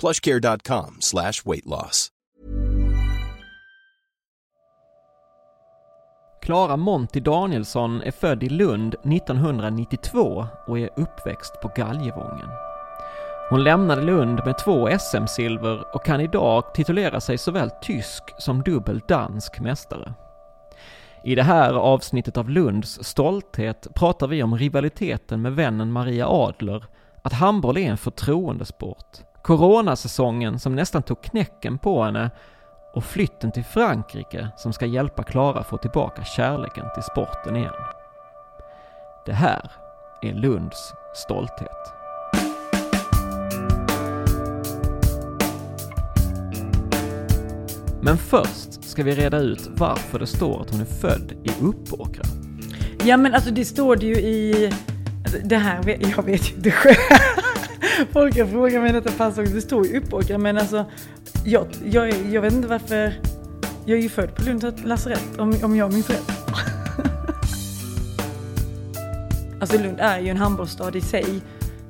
[0.00, 2.10] plushcare.com slash weight loss.
[6.44, 12.48] Klara Monty Danielsson är född i Lund 1992 och är uppväxt på Galjevången.
[13.50, 19.00] Hon lämnade Lund med två SM-silver och kan idag titulera sig såväl tysk som dubbel
[19.08, 20.14] dansk mästare.
[21.24, 26.84] I det här avsnittet av Lunds stolthet pratar vi om rivaliteten med vännen Maria Adler,
[27.22, 32.30] att handboll är en förtroendesport, coronasäsongen som nästan tog knäcken på henne
[32.94, 37.72] och flytten till Frankrike som ska hjälpa Klara få tillbaka kärleken till sporten igen.
[39.26, 39.70] Det här
[40.22, 41.92] är Lunds stolthet.
[48.02, 52.24] Men först ska vi reda ut varför det står att hon är född i Uppåkra.
[53.04, 54.72] Ja men alltså det står det ju i...
[55.24, 57.43] alltså, Det här, jag vet ju inte själv.
[58.12, 59.54] Folk har frågat mig detta pass också.
[59.54, 60.84] Det står ju Uppåkra men alltså
[61.44, 63.12] jag, jag, jag vet inte varför.
[63.86, 66.30] Jag är ju född på Lunds lasarett om, om jag minns rätt.
[69.60, 71.42] Alltså Lund är ju en handbollsstad i sig.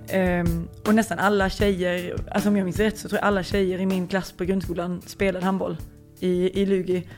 [0.09, 3.81] Ehm, och nästan alla tjejer, alltså om jag minns rätt så tror jag alla tjejer
[3.81, 5.77] i min klass på grundskolan spelade handboll
[6.21, 7.09] i, i Lugi.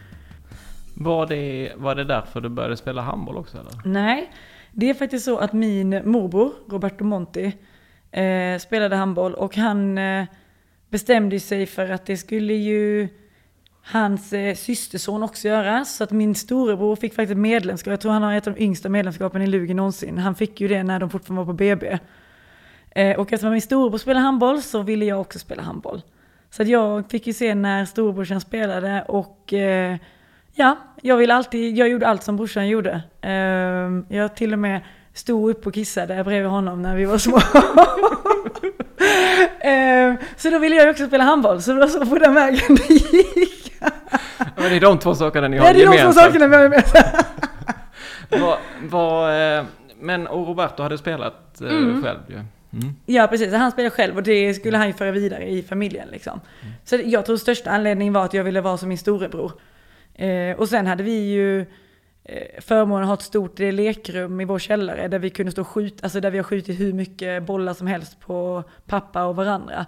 [0.95, 3.73] Var det, var det därför du började spela handboll också eller?
[3.85, 4.33] Nej,
[4.73, 7.53] det är faktiskt så att min morbror, Roberto Monti,
[8.11, 10.25] eh, spelade handboll och han eh,
[10.91, 13.09] bestämde sig för att det skulle ju
[13.83, 15.85] hans eh, systerson också göra.
[15.85, 17.91] Så att min storebror fick faktiskt medlemskap.
[17.91, 20.19] Jag tror han har ett av de yngsta medlemskapen i Lugi någonsin.
[20.19, 21.99] Han fick ju det när de fortfarande var på BB.
[22.91, 26.03] Eh, och eftersom min storebror spelade handboll så ville jag också spela handboll.
[26.51, 29.97] Så att jag fick ju se när storebrorsan spelade och eh,
[30.55, 33.03] ja, jag vill alltid, jag gjorde allt som brorsan gjorde.
[33.21, 34.81] Eh, jag till och med
[35.17, 37.37] stod upp och kissade bredvid honom när vi var små.
[39.61, 42.77] eh, så då ville jag också spela handboll, så det var så på den vägen
[42.89, 43.73] det gick.
[44.57, 46.27] Men det är de två sakerna ni har det är de två gemensamt.
[46.27, 47.27] sakerna vi har gemensamt.
[48.93, 49.65] Eh,
[50.01, 52.03] men och Roberto hade spelat eh, Mm.
[52.03, 52.35] själv ju.
[52.35, 52.95] Mm.
[53.07, 56.41] Ja precis, han spelade själv och det skulle han ju föra vidare i familjen liksom.
[56.85, 59.53] Så jag tror största anledningen var att jag ville vara som min storebror.
[60.15, 61.67] Eh, och sen hade vi ju
[62.61, 65.69] förmånen att ha ett stort eh, lekrum i vår källare där vi kunde stå och
[65.69, 69.87] skjuta, alltså där vi har skjutit hur mycket bollar som helst på pappa och varandra.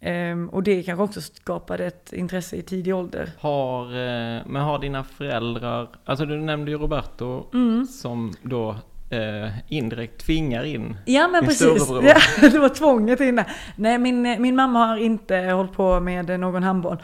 [0.00, 3.30] Ehm, och det kanske också skapade ett intresse i tidig ålder.
[3.38, 7.84] Har, eh, men har dina föräldrar, alltså du nämnde ju Roberto Mm.
[7.86, 8.76] som då
[9.10, 12.16] eh, indirekt tvingar in Ja men precis, ja,
[12.50, 13.44] det var tvånget inne.
[13.76, 17.02] Nej min, min mamma har inte hållit på med någon handboll.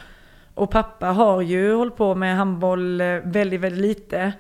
[0.54, 4.32] Och pappa har ju hållit på med handboll eh, väldigt, väldigt lite.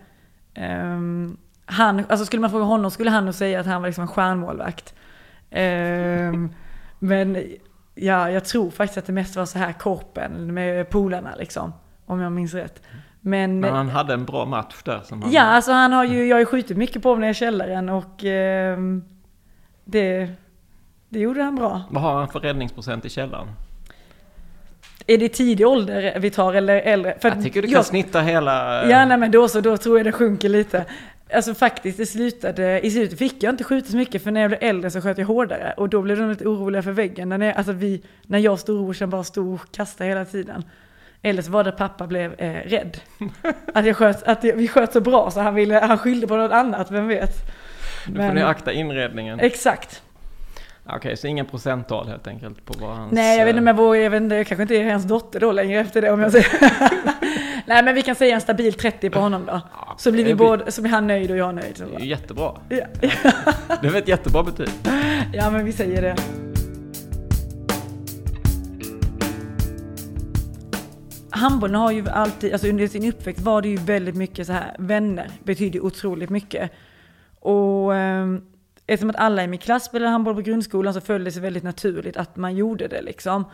[0.54, 4.02] Ehm, han, alltså skulle man fråga honom skulle han nog säga att han var liksom
[4.02, 4.94] en stjärnmålvakt.
[5.50, 6.54] Ehm,
[6.98, 7.44] men
[7.94, 11.72] ja, jag tror faktiskt att det mest var så här korpen med polarna liksom.
[12.06, 12.82] Om jag minns rätt.
[13.20, 15.32] Men, Men han hade en bra match där som han...
[15.32, 18.24] Ja, alltså han har ju, jag har ju skjutit mycket på honom i källaren och
[18.24, 19.04] ehm,
[19.84, 20.30] det,
[21.08, 21.82] det gjorde han bra.
[21.90, 23.48] Vad har han för räddningsprocent i källaren?
[25.06, 27.16] Är det tidig ålder vi tar eller äldre?
[27.20, 28.88] För Jag tycker du kan snitta hela...
[28.90, 30.84] Ja, nej men då så, då tror jag det sjunker lite.
[31.34, 34.50] Alltså faktiskt, det slutade, i slutet fick jag inte skjuta så mycket för när jag
[34.50, 37.28] blev äldre så sköt jag hårdare och då blev de lite oroliga för väggen.
[37.28, 40.64] När, jag, alltså vi, när jag och storebrorsan bara stod och kastade hela tiden.
[41.22, 42.96] Eller så var det pappa blev eh, rädd.
[43.74, 46.52] Att, jag sköt, att vi sköt så bra så han, ville, han skyllde på något
[46.52, 47.34] annat, vem vet.
[48.06, 49.40] Nu får ni akta inredningen.
[49.40, 50.02] Exakt.
[50.84, 53.12] Okej, okay, så ingen procenttal helt enkelt på vad hans...
[53.12, 55.04] Nej, jag vet inte om jag vågar, jag vet inte, jag kanske inte är hans
[55.04, 56.48] dotter då längre efter det om jag säger.
[57.66, 59.52] Nej, men vi kan säga en stabil 30 på honom då.
[59.52, 61.76] Ja, så blir vi både, så blir han nöjd och jag nöjd.
[61.76, 62.52] Så det är jättebra.
[62.68, 62.84] Ja.
[63.82, 64.68] det är ett jättebra betyg.
[65.32, 66.16] Ja, men vi säger det.
[71.42, 74.76] handbollen har ju alltid, alltså under sin uppväxt var det ju väldigt mycket så här,
[74.78, 76.70] vänner betyder otroligt mycket.
[77.40, 78.26] Och eh,
[78.94, 81.62] eftersom att alla i min klass spelade handboll på grundskolan så följde det sig väldigt
[81.62, 83.44] naturligt att man gjorde det liksom.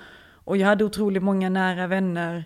[0.45, 2.45] Och jag hade otroligt många nära vänner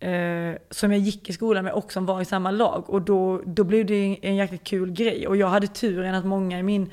[0.00, 2.90] eh, som jag gick i skolan med och som var i samma lag.
[2.90, 5.28] Och då, då blev det en jäkligt kul grej.
[5.28, 6.90] Och jag hade turen att många i min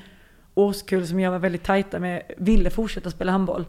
[0.53, 3.65] årskull som jag var väldigt tajta med ville fortsätta spela handboll.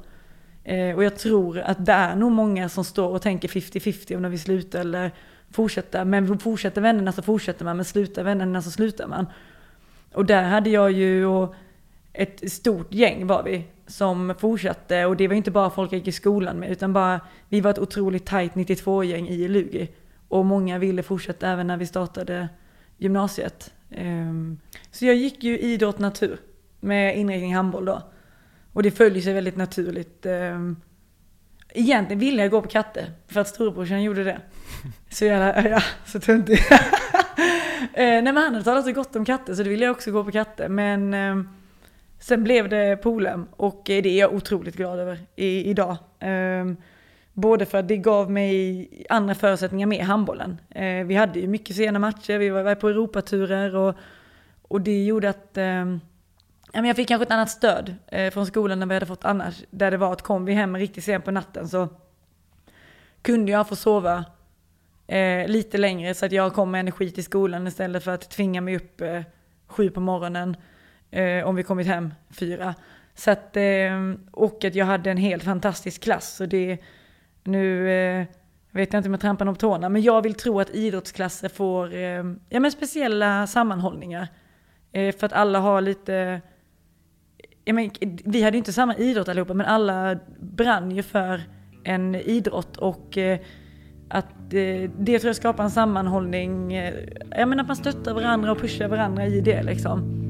[0.64, 4.22] Eh, och jag tror att det är nog många som står och tänker 50-50 om
[4.22, 5.10] när vi slutar eller
[5.50, 6.04] fortsätta.
[6.04, 9.26] Men fortsätter vännerna så fortsätter man, men slutar vännerna så slutar man.
[10.14, 11.54] Och där hade jag ju och
[12.12, 16.08] ett stort gäng var vi som fortsatte och det var inte bara folk jag gick
[16.08, 19.88] i skolan med utan bara vi var ett otroligt tajt 92-gäng i Lugi.
[20.28, 22.48] Och många ville fortsätta även när vi startade
[22.98, 23.72] gymnasiet.
[23.90, 24.58] Ehm,
[24.90, 26.38] så jag gick ju idrott natur
[26.80, 28.02] med inriktning handboll då.
[28.72, 30.26] Och det följer sig väldigt naturligt.
[30.26, 30.76] Ehm,
[31.68, 34.40] egentligen ville jag gå på katte för att storebrorsan gjorde det.
[35.10, 36.58] Så jävla, ja, så töntig.
[37.94, 40.10] Eh, nej men han hade talat så gott om katter så det ville jag också
[40.10, 40.68] gå på katte.
[40.68, 41.48] Men ehm,
[42.22, 45.96] sen blev det Polhem och eh, det är jag otroligt glad över i, idag.
[46.20, 46.76] Um,
[47.32, 50.60] både för att det gav mig andra förutsättningar med handbollen.
[50.76, 53.94] Uh, vi hade ju mycket sena matcher, vi var på Europaturer och,
[54.62, 56.00] och det gjorde att ehm,
[56.72, 59.64] jag fick kanske ett annat stöd uh, från skolan än vad jag hade fått annars.
[59.70, 61.88] Där det var att kom vi hem riktigt sent på natten så
[63.22, 64.24] kunde jag få sova
[65.12, 68.60] uh, lite längre så att jag kom med energi till skolan istället för att tvinga
[68.60, 69.02] mig upp
[69.66, 70.56] sju på morgonen
[71.12, 72.74] eh, om vi kommit hem fyra.
[73.14, 76.36] Så att, eh, och att jag hade en helt fantastisk klass.
[76.36, 76.78] Så det,
[77.44, 78.26] nu eh,
[78.70, 81.48] vet jag inte om jag trampar någon på tårna, men jag vill tro att idrottsklasser
[81.48, 84.28] får eh, ja, men speciella sammanhållningar.
[84.92, 86.40] Eh, för att alla har lite
[87.64, 87.90] ja, men,
[88.24, 91.42] vi hade ju inte samma idrott allihopa, men alla brann ju för
[91.84, 93.38] en idrott och eh,
[94.08, 96.74] att eh, det tror jag skapar en sammanhållning.
[96.74, 96.94] Eh,
[97.30, 100.21] jag att man stöttar varandra och pushar varandra i det liksom.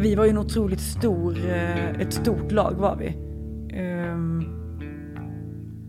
[0.00, 3.06] Vi var ju en otroligt stor, eh, ett stort lag var vi.
[3.76, 4.44] Ehm,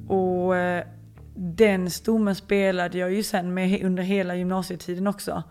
[0.08, 0.84] och eh,
[1.36, 5.44] den stommen spelade jag ju sen med under hela gymnasietiden också.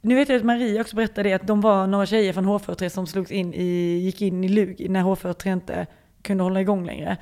[0.00, 3.06] Nu vet jag att Maria också berättade att de var några tjejer från H43 som
[3.06, 5.86] slogs in i, gick in i LUG när H43 inte
[6.22, 7.16] kunde hålla igång längre.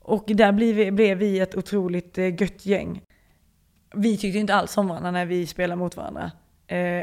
[0.00, 3.02] Och där blev vi, blev vi ett otroligt eh, gött gäng.
[3.94, 6.30] Vi tyckte inte alls om varandra när vi spelade mot varandra.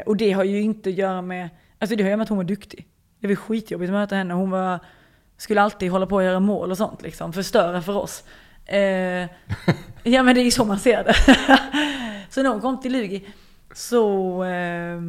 [0.06, 2.38] Och det har ju inte att göra med, alltså det har ju med att hon
[2.38, 2.86] var duktig.
[3.20, 4.34] Det var skitjobbigt att möta henne.
[4.34, 4.80] Hon var,
[5.36, 8.24] skulle alltid hålla på att göra mål och sånt liksom, förstöra för oss.
[8.66, 9.28] Eh,
[10.02, 11.14] ja men det är ju så man ser det.
[12.30, 13.26] så när hon kom till Lugi
[13.74, 14.44] så...
[14.44, 15.00] Eh,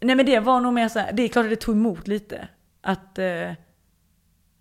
[0.00, 2.08] nej men det var nog mer så här, det är klart att det tog emot
[2.08, 2.48] lite.
[2.80, 3.18] Att...
[3.18, 3.52] Eh,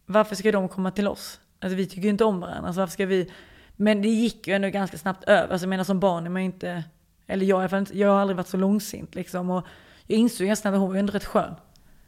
[0.06, 1.40] varför ska de komma till oss?
[1.60, 3.32] Alltså vi tycker ju inte om varandra, alltså varför ska vi...
[3.76, 5.52] Men det gick ju ändå ganska snabbt över.
[5.52, 6.84] Alltså jag menar som barn är man inte...
[7.28, 9.50] Eller jag, jag, jag har aldrig varit så långsint liksom.
[9.50, 9.66] Och
[10.08, 11.54] jag insåg ganska snabbt att hon var ändå rätt skön.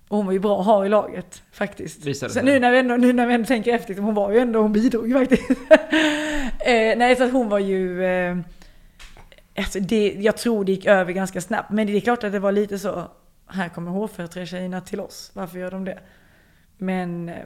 [0.07, 2.05] Och hon var ju bra att ha i laget faktiskt.
[2.05, 4.39] Visade så nu när, vi ändå, nu när vi ändå tänker efter, hon var ju
[4.39, 5.49] ändå, hon bidrog ju faktiskt.
[6.59, 8.05] eh, nej så att hon var ju...
[8.05, 8.37] Eh,
[9.55, 11.69] Alltså det, jag tror det gick över ganska snabbt.
[11.71, 13.07] Men det är klart att det var lite så,
[13.47, 15.31] här kommer H43-tjejerna till oss.
[15.33, 15.99] Varför gör de det?
[16.77, 17.45] Men eh,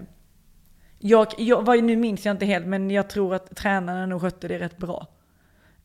[1.00, 4.48] jag, jag vad, nu minns jag inte helt, men jag tror att tränarna nog skötte
[4.48, 5.08] det rätt bra.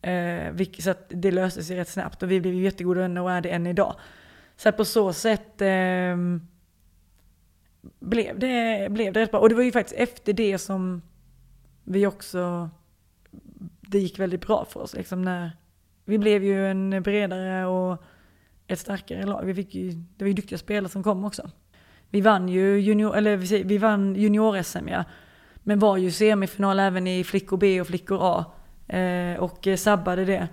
[0.02, 3.40] Eh, så att det löste sig rätt snabbt och vi blev jättegoda vänner och är
[3.40, 3.94] det än idag.
[4.62, 6.16] Så på så sätt eh,
[8.00, 9.40] blev, det, blev det rätt bra.
[9.40, 11.02] Och det var ju faktiskt efter det som
[11.84, 12.70] vi också,
[13.80, 14.94] det gick väldigt bra för oss.
[14.94, 15.50] Liksom när,
[16.04, 18.02] vi blev ju en bredare och
[18.66, 19.44] ett starkare lag.
[19.44, 21.50] Vi fick ju, det var ju duktiga spelare som kom också.
[22.10, 25.04] Vi vann ju junior, eller vi vann junior-SM ja.
[25.56, 28.44] Men var ju semifinal även i flickor B och flickor A.
[28.96, 30.48] Eh, och eh, sabbade det.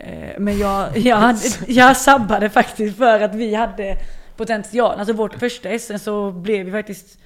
[0.00, 3.98] Eh, men jag, jag, jag sabbade faktiskt för att vi hade
[4.36, 4.98] potential.
[4.98, 7.18] Alltså vårt första SM så blev vi faktiskt,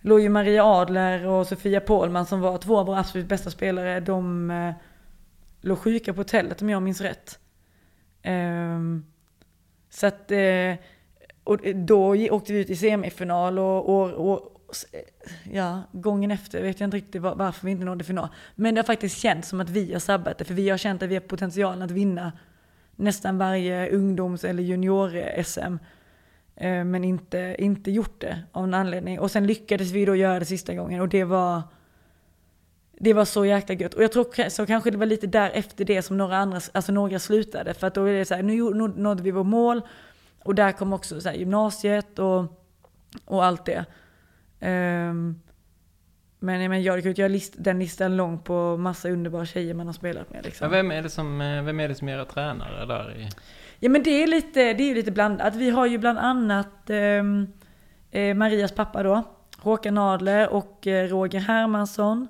[0.00, 4.00] låg ju Maria Adler och Sofia Pålman som var två av våra absolut bästa spelare.
[4.00, 4.72] De eh,
[5.60, 7.38] låg sjuka på hotellet om jag minns rätt.
[8.24, 9.06] Um,
[9.90, 10.74] så att, eh,
[11.44, 14.59] och då åkte vi ut i semifinal och, och, och
[14.92, 15.00] Eh,
[15.52, 18.28] ja, gången efter vet jag inte riktigt varför vi inte nådde final.
[18.54, 21.02] Men det har faktiskt känts som att vi har sabbat det, för vi har känt
[21.02, 22.32] att vi har potentialen att vinna
[22.96, 25.78] nästan varje ungdoms eller junior-SM.
[26.56, 29.20] Eh, men inte, inte gjort det av någon anledning.
[29.20, 31.62] Och sen lyckades vi då göra det sista gången och det var
[33.02, 33.94] det var så jäkla gött.
[33.94, 36.92] Och jag tror så kanske det var lite där efter det som några andra, alltså
[36.92, 37.74] några slutade.
[37.74, 38.62] För att då är det så här, nu
[38.96, 39.82] nådde vi vår mål.
[40.42, 42.44] Och där kom också så här gymnasiet och,
[43.24, 43.84] och allt det.
[44.60, 45.40] Ehm,
[46.38, 49.94] men, men jag, jag, jag list, den listan lång på massa underbara tjejer man har
[49.94, 50.44] spelat med.
[50.44, 50.70] Liksom.
[50.70, 53.28] Men vem är det som, eh, vem är det som är era tränare där i?
[53.78, 55.54] Ja men det är lite, det är lite blandat.
[55.54, 57.46] Vi har ju bland annat ehm,
[58.10, 59.22] eh, Marias pappa då,
[59.58, 62.28] Håkan Adler och eh, Roger Hermansson.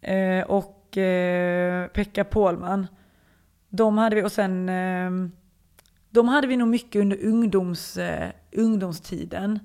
[0.00, 2.86] Eh, och eh, Pekka Pålman.
[3.68, 5.32] De hade vi, och sen ehm,
[6.10, 9.58] de hade vi nog mycket under ungdoms, eh, ungdomstiden.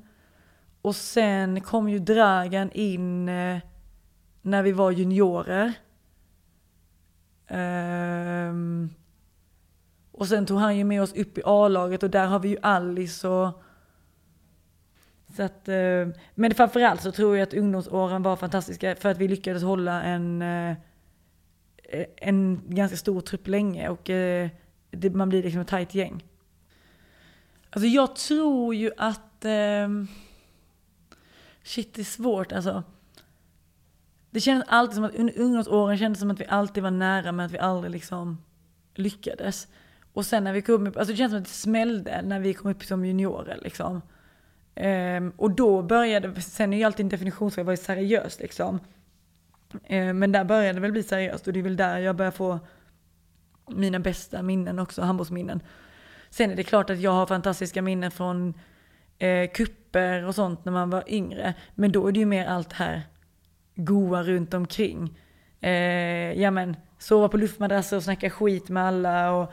[0.84, 3.60] Och sen kom ju Dragan in eh,
[4.42, 5.74] när vi var juniorer.
[7.50, 8.90] Um,
[10.12, 12.58] och sen tog han ju med oss upp i A-laget och där har vi ju
[12.62, 13.64] Alice och...
[15.36, 19.28] Så att, eh, men framförallt så tror jag att ungdomsåren var fantastiska för att vi
[19.28, 20.76] lyckades hålla en, eh,
[22.16, 24.50] en ganska stor trupp länge och eh,
[24.92, 26.24] det, man blir liksom ett tajt gäng.
[27.70, 29.46] Alltså jag tror ju att...
[29.46, 29.88] Eh,
[31.64, 32.84] shit, det är svårt alltså.
[34.32, 37.46] Det kändes alltid som att under ungdomsåren kändes som att vi alltid var nära men
[37.46, 38.44] att vi aldrig liksom
[38.96, 39.68] lyckades.
[40.14, 42.54] Och sen när vi kom upp, alltså det känns som att det smällde när vi
[42.54, 44.02] kom upp som juniorer liksom.
[44.76, 48.80] Um, och då började, sen är ju alltid en definitionsfråga vad är seriöst liksom.
[49.90, 52.32] Um, men där började det väl bli seriöst och det är väl där jag börjar
[52.32, 52.60] få
[53.68, 55.64] mina bästa minnen också, handbollsminnen.
[56.30, 58.54] Sen är det klart att jag har fantastiska minnen från
[59.20, 61.54] eh, kupper och sånt när man var yngre.
[61.76, 63.02] Men då är det ju mer allt här
[63.76, 65.20] goa runt omkring.
[65.62, 65.72] Eh,
[66.42, 69.32] ja men, sova på luftmadrasser och snacka skit med alla.
[69.32, 69.52] Och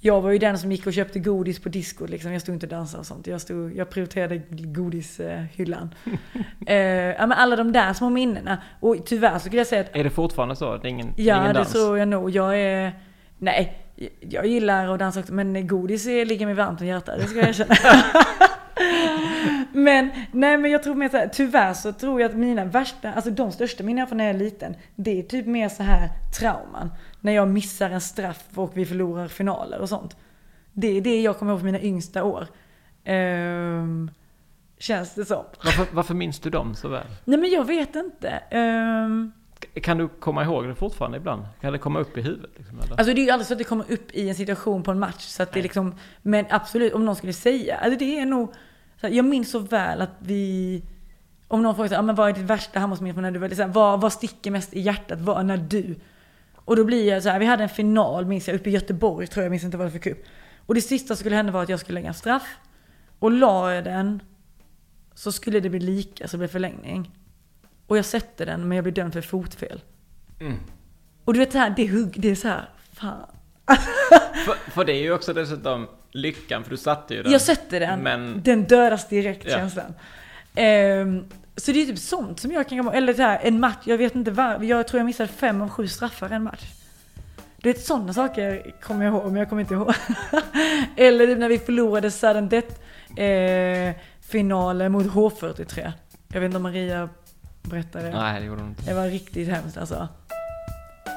[0.00, 2.06] jag var ju den som gick och köpte godis på disco.
[2.06, 2.32] Liksom.
[2.32, 3.26] Jag stod inte och dansade och sånt.
[3.26, 5.94] Jag, stod, jag prioriterade godishyllan.
[6.66, 8.58] eh, ja, men alla de där små minnena.
[8.80, 10.76] Och tyvärr så skulle jag säga att Är det fortfarande så?
[10.76, 11.72] Det är ingen, Ja, ingen det dans?
[11.72, 12.30] tror jag nog.
[12.30, 12.92] Jag är...
[13.38, 13.86] Nej,
[14.20, 17.48] jag gillar att dansa också, men godis ligger mig varmt om hjärtat, det ska jag
[17.48, 17.74] erkänna.
[19.76, 23.12] men, nej men jag tror mer så här, tyvärr så tror jag att mina värsta,
[23.12, 26.08] alltså de största minnen från när jag är liten, det är typ mer så här
[26.40, 26.90] trauman.
[27.20, 30.16] När jag missar en straff och vi förlorar finaler och sånt.
[30.72, 32.46] Det är det jag kommer ihåg från mina yngsta år.
[33.04, 34.10] Ehm,
[34.78, 35.44] känns det som.
[35.64, 37.06] Varför, varför minns du dem så väl?
[37.24, 38.28] Nej men jag vet inte.
[38.50, 39.32] Ehm,
[39.82, 41.42] Kan du komma ihåg det fortfarande ibland?
[41.60, 42.50] Kan det komma upp i huvudet?
[42.56, 42.90] Liksom, eller?
[42.98, 44.98] Alltså det är ju aldrig så att det kommer upp i en situation på en
[44.98, 45.22] match.
[45.22, 48.52] Så att det liksom, men absolut, om någon skulle säga, alltså det är nog,
[49.00, 50.82] så här, jag minns så väl att vi,
[51.48, 53.38] om någon frågar så här, "Ah, men vad är ditt värsta handbollsminne från när du
[53.38, 55.96] var så här, vad, vad sticker mest i hjärtat, vad, när du?
[56.54, 59.26] Och då blir jag så här, vi hade en final minns jag, uppe i Göteborg
[59.26, 60.18] tror jag, jag minns inte vad det var för cup.
[60.66, 62.56] Och det sista som skulle hända var att jag skulle lägga en straff.
[63.18, 64.22] Och la jag den,
[65.14, 67.10] så skulle det bli lika, så det blev förlängning.
[67.86, 69.80] Och jag sätter den, men jag blir dömd för fotfel.
[71.24, 73.26] Och du vet det här, det, hugg, det är så här, fan.
[74.44, 77.32] För, för det är ju också dessutom lyckan, för du satte ju den.
[77.32, 79.50] Jag sätter den, Men den dödas direkt Ja.
[79.56, 79.94] känslan.
[80.54, 81.24] Ehm,
[81.56, 83.98] så det är typ sånt som jag kan komma Eller så här, en match, jag
[83.98, 86.64] vet inte var, jag tror jag missade fem av sju straffar en match.
[87.56, 89.94] Du vet sådana saker kommer jag ihåg, men jag kommer inte ihåg.
[90.96, 95.92] Eller typ när vi förlorade sudden death eh, finalen mot H43.
[96.28, 97.08] Jag vet inte om Maria
[97.62, 98.10] berättade.
[98.10, 98.82] nej, det gjorde hon inte.
[98.82, 100.08] Det var riktigt hemskt alltså.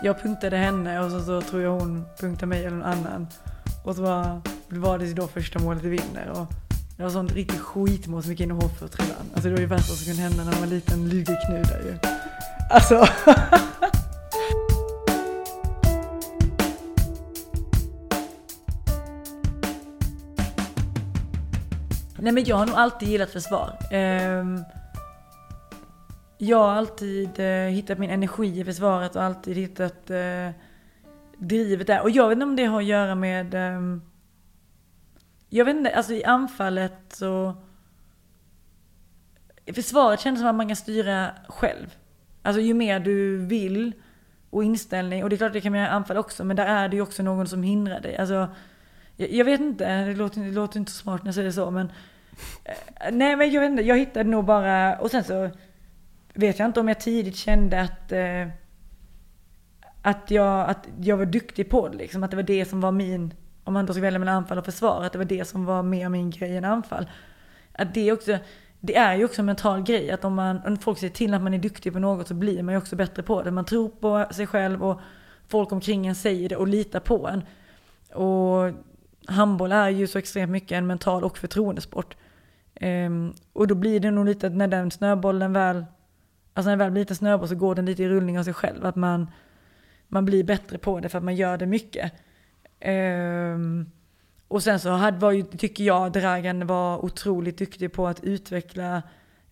[0.04, 3.28] Jag punktade henne och så, så tror jag hon punktade mig eller någon annan.
[3.84, 6.30] Och så var, var det då första målet vi vinner.
[6.30, 6.48] Och
[6.98, 9.94] det var sånt riktigt skitmål som gick in i h Alltså det var ju värsta
[9.94, 11.98] som kunde hända när man var liten lugeknuda ju.
[12.70, 13.08] Alltså.
[22.22, 23.78] Nej men jag har nog alltid gillat försvar.
[23.92, 24.64] Um,
[26.42, 30.50] jag har alltid eh, hittat min energi i försvaret och alltid hittat eh,
[31.38, 32.02] drivet där.
[32.02, 33.54] Och jag vet inte om det har att göra med...
[33.54, 33.82] Eh,
[35.50, 37.56] jag vet inte, alltså i anfallet så...
[39.74, 41.96] Försvaret känns som att man kan styra själv.
[42.42, 43.94] Alltså ju mer du vill
[44.50, 45.24] och inställning.
[45.24, 46.96] Och det är klart det kan man göra i anfall också, men där är det
[46.96, 48.18] ju också någon som hindrar dig.
[48.18, 48.48] Alltså,
[49.16, 51.72] jag, jag vet inte, det låter, det låter inte så smart när jag säger så,
[51.72, 51.92] men...
[52.64, 55.00] eh, nej men jag vet inte, jag hittade nog bara...
[55.00, 55.50] Och sen så
[56.40, 58.48] vet jag inte om jag tidigt kände att, eh,
[60.02, 61.98] att, jag, att jag var duktig på det.
[61.98, 62.24] Liksom.
[62.24, 64.66] Att det var det som var min, om man då ska välja mellan anfall och
[64.66, 67.10] försvar, att det var det som var mer min grej än anfall.
[67.74, 68.38] Att det också,
[68.80, 71.42] det är ju också en mental grej att om, man, om folk ser till att
[71.42, 73.52] man är duktig på något så blir man ju också bättre på det.
[73.52, 75.00] Man tror på sig själv och
[75.48, 77.44] folk omkring en säger det och litar på en.
[78.24, 78.74] Och
[79.28, 82.16] handboll är ju så extremt mycket en mental och förtroendesport.
[82.82, 85.86] Um, och då blir det nog lite att när den snöbollen väl,
[86.60, 88.54] alltså när det väl blir lite snöboll så går den lite i rullning av sig
[88.54, 88.86] själv.
[88.86, 89.32] Att man,
[90.08, 92.14] man blir bättre på det för att man gör det mycket.
[92.86, 93.92] Um,
[94.48, 99.04] och sen så hade, var ju, tycker jag Dragan var otroligt duktig på att utveckla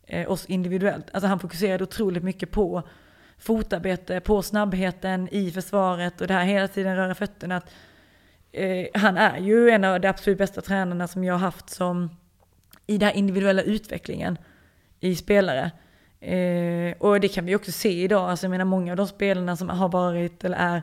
[0.04, 1.06] eh, oss individuellt.
[1.12, 2.84] Alltså han fokuserade otroligt mycket på
[3.38, 7.58] fotarbete, på snabbheten i försvaret och det här hela tiden röra fötterna.
[7.58, 7.70] Att,
[8.52, 12.10] eh, han är ju en av de absolut bästa tränarna som jag har haft som
[12.88, 14.38] i den här individuella utvecklingen
[15.00, 15.72] i spelare.
[16.20, 19.56] Eh, och det kan vi också se idag, alltså jag menar många av de spelarna
[19.56, 20.82] som har varit eller är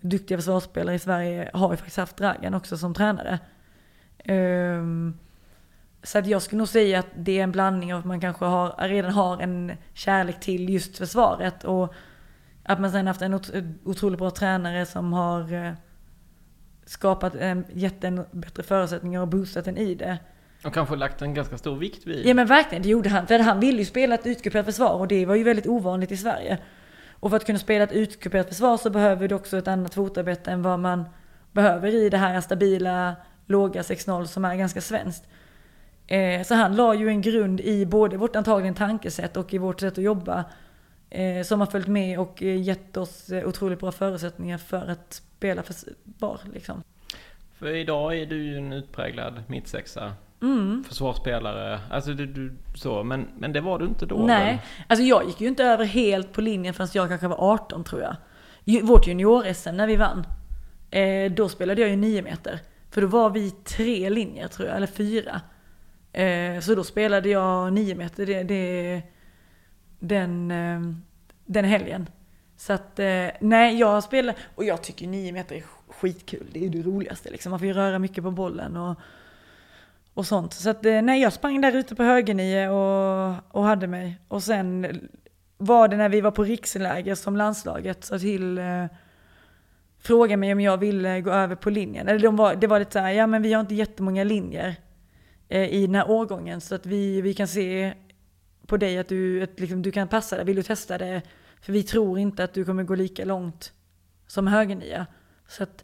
[0.00, 3.38] duktiga försvarsspelare i Sverige har ju faktiskt haft Dragan också som tränare.
[4.18, 4.82] Eh,
[6.02, 8.44] så att jag skulle nog säga att det är en blandning av att man kanske
[8.44, 11.94] har, redan har en kärlek till just försvaret och
[12.62, 13.40] att man sen haft en
[13.84, 15.72] otroligt bra tränare som har eh,
[16.86, 20.18] skapat, en, gett en bättre förutsättningar och boostat en i det.
[20.64, 22.26] Och kanske lagt en ganska stor vikt vid.
[22.26, 23.26] Ja men verkligen, det gjorde han.
[23.26, 26.16] För han ville ju spela ett utkuperat försvar och det var ju väldigt ovanligt i
[26.16, 26.58] Sverige.
[27.10, 30.50] Och för att kunna spela ett utkuperat försvar så behöver du också ett annat fotarbete
[30.50, 31.04] än vad man
[31.52, 33.16] behöver i det här stabila,
[33.46, 35.24] låga 6-0 som är ganska svenskt.
[36.06, 39.80] Eh, så han la ju en grund i både vårt antagligen tankesätt och i vårt
[39.80, 40.44] sätt att jobba.
[41.10, 45.62] Eh, som har följt med och gett oss eh, otroligt bra förutsättningar för att spela
[45.62, 46.40] försvar.
[46.52, 46.82] Liksom.
[47.58, 50.12] För idag är du ju en utpräglad mittsexa.
[50.44, 50.84] Mm.
[50.88, 54.16] Försvarsspelare, alltså du, du, så, men, men det var du inte då?
[54.16, 54.58] Nej, väl?
[54.86, 58.02] alltså jag gick ju inte över helt på linjen förrän jag kanske var 18 tror
[58.02, 58.16] jag.
[58.82, 60.26] Vårt junior-SM när vi vann,
[60.90, 62.60] eh, då spelade jag ju 9 meter.
[62.90, 65.40] För då var vi tre linjer tror jag, eller fyra.
[66.12, 69.02] Eh, så då spelade jag 9 meter det, det,
[69.98, 70.80] den, eh,
[71.44, 72.08] den helgen.
[72.56, 76.46] Så att, eh, nej jag spelar, och jag tycker 9 meter är skitkul.
[76.52, 77.50] Det är ju det roligaste liksom.
[77.50, 78.98] Man får ju röra mycket på bollen och
[80.14, 80.52] och sånt.
[80.52, 84.20] Så att, eh, nej, jag sprang där ute på högernio och, och hade mig.
[84.28, 84.86] Och sen
[85.56, 88.86] var det när vi var på riksläger som landslaget sa till eh,
[89.98, 92.08] frågade mig om jag ville gå över på linjen.
[92.08, 94.76] Eller de var, det var lite så här, ja men vi har inte jättemånga linjer
[95.48, 97.94] eh, i den här årgången så att vi, vi kan se
[98.66, 100.44] på dig att du, att liksom, du kan passa det.
[100.44, 101.22] Vill du testa det?
[101.60, 103.72] För vi tror inte att du kommer gå lika långt
[104.26, 105.06] som högernia.
[105.48, 105.83] Så att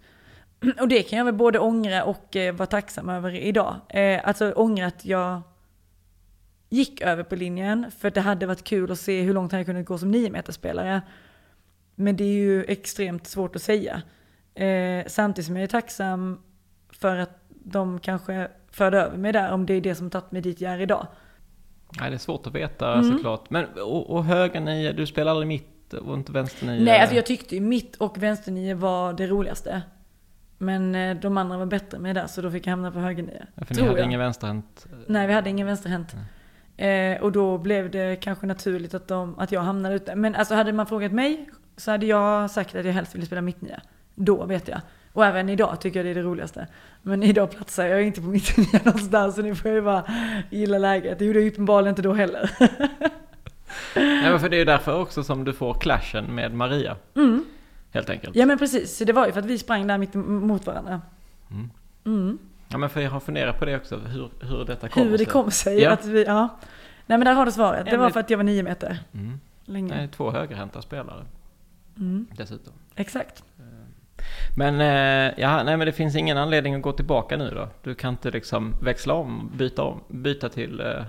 [0.81, 3.77] och det kan jag väl både ångra och eh, vara tacksam över idag.
[3.89, 5.43] Eh, alltså ångra att jag
[6.69, 9.83] gick över på linjen, för det hade varit kul att se hur långt han kunde
[9.83, 11.03] gå som 9 spelare
[11.95, 14.03] Men det är ju extremt svårt att säga.
[14.55, 16.41] Eh, samtidigt som jag är tacksam
[16.91, 20.43] för att de kanske förde över mig där, om det är det som tagit mig
[20.43, 21.07] dit jag är idag.
[22.01, 23.13] Nej, det är svårt att veta mm.
[23.13, 23.51] såklart.
[23.51, 26.85] Men, och, och höger nio, du spelar aldrig mitt och inte vänster nio?
[26.85, 29.83] Nej, alltså jag tyckte ju mitt och vänster nio var det roligaste.
[30.63, 33.47] Men eh, de andra var bättre med det, så då fick jag hamna på högernia.
[33.55, 34.07] Ja, för ni hade jag.
[34.07, 34.87] ingen vänsterhänt?
[35.07, 36.15] Nej, vi hade ingen vänsterhänt.
[36.77, 40.15] Eh, och då blev det kanske naturligt att, de, att jag hamnade ute.
[40.15, 43.41] Men alltså hade man frågat mig så hade jag sagt att jag helst ville spela
[43.41, 43.81] mittnia.
[44.15, 44.81] Då vet jag.
[45.13, 46.67] Och även idag tycker jag det är det roligaste.
[47.03, 50.05] Men idag platsar jag inte på mittnia någonstans så nu får jag ju bara
[50.51, 51.19] gilla läget.
[51.19, 52.51] Det gjorde jag uppenbarligen inte då heller.
[53.95, 56.97] Nej, för det är ju därför också som du får clashen med Maria.
[57.17, 57.45] Mm.
[57.91, 58.37] Helt enkelt.
[58.37, 61.01] Ja men precis, det var ju för att vi sprang där mitt mot varandra.
[61.51, 61.71] Mm.
[62.05, 62.39] Mm.
[62.69, 65.25] Ja men för jag har funderat på det också, hur, hur detta kom Hur det
[65.25, 65.91] kom sig ja.
[65.91, 66.49] att vi, ja.
[67.07, 67.87] Nej men där har du svaret.
[67.91, 68.99] Det var för att jag var nio meter.
[69.13, 69.41] Mm.
[69.65, 69.95] Länge.
[69.95, 71.25] Nej, två högerhänta spelare.
[71.97, 72.27] Mm.
[72.37, 72.73] Dessutom.
[72.97, 73.45] Exakt.
[73.59, 73.65] Eh,
[74.57, 77.69] men, eh, ja, nej, men det finns ingen anledning att gå tillbaka nu då?
[77.83, 80.81] Du kan inte liksom växla om, byta om, byta till...
[80.81, 81.05] Eh,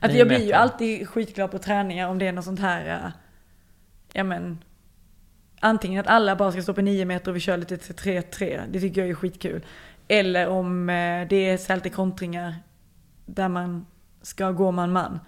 [0.00, 3.12] att jag blir ju alltid skitglad på träningar om det är något sånt här,
[4.12, 4.58] ja men,
[5.60, 8.80] antingen att alla bara ska stå på 9 meter och vi kör lite 3-3, det
[8.80, 9.64] tycker jag är skitkul.
[10.08, 12.54] Eller om eh, det är så lite kontringar
[13.26, 13.86] där man
[14.22, 15.20] ska gå man-man.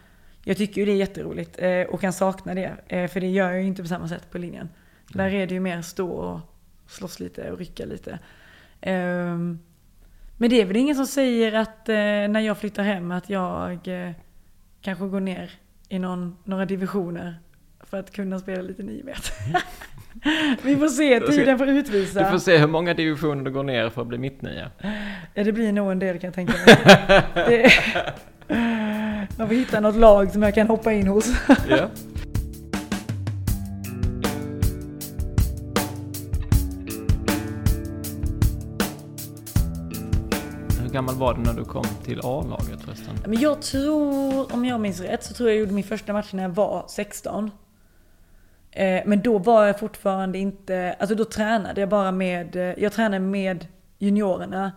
[0.44, 3.50] Jag tycker ju det är jätteroligt eh, och kan sakna det, eh, för det gör
[3.50, 4.68] jag ju inte på samma sätt på linjen.
[5.08, 6.40] Där är det ju mer stå och
[6.86, 8.18] slåss lite och rycka lite.
[8.80, 9.58] Ehm,
[10.36, 13.88] men det är väl ingen som säger att när jag flyttar hem att jag
[14.80, 15.50] kanske går ner
[15.88, 17.40] i någon, några divisioner
[17.92, 19.34] för att kunna spela lite 9 meter.
[20.62, 22.24] Vi får se, tiden får utvisa.
[22.24, 24.70] Du får se hur många divisioner du går ner för att bli mittnia.
[25.34, 26.76] Ja, det blir nog en del kan jag tänka mig.
[27.34, 27.72] det,
[29.36, 31.30] man får hitta något lag som jag kan hoppa in hos.
[31.68, 31.88] ja.
[40.92, 43.14] gammal var du när du kom till A-laget förresten?
[43.26, 46.32] Men jag tror, om jag minns rätt, så tror jag jag gjorde min första match
[46.32, 47.50] när jag var 16.
[48.72, 52.92] Eh, men då var jag fortfarande inte, alltså då tränade jag bara med, eh, jag
[52.92, 53.66] tränade med
[53.98, 54.72] juniorerna.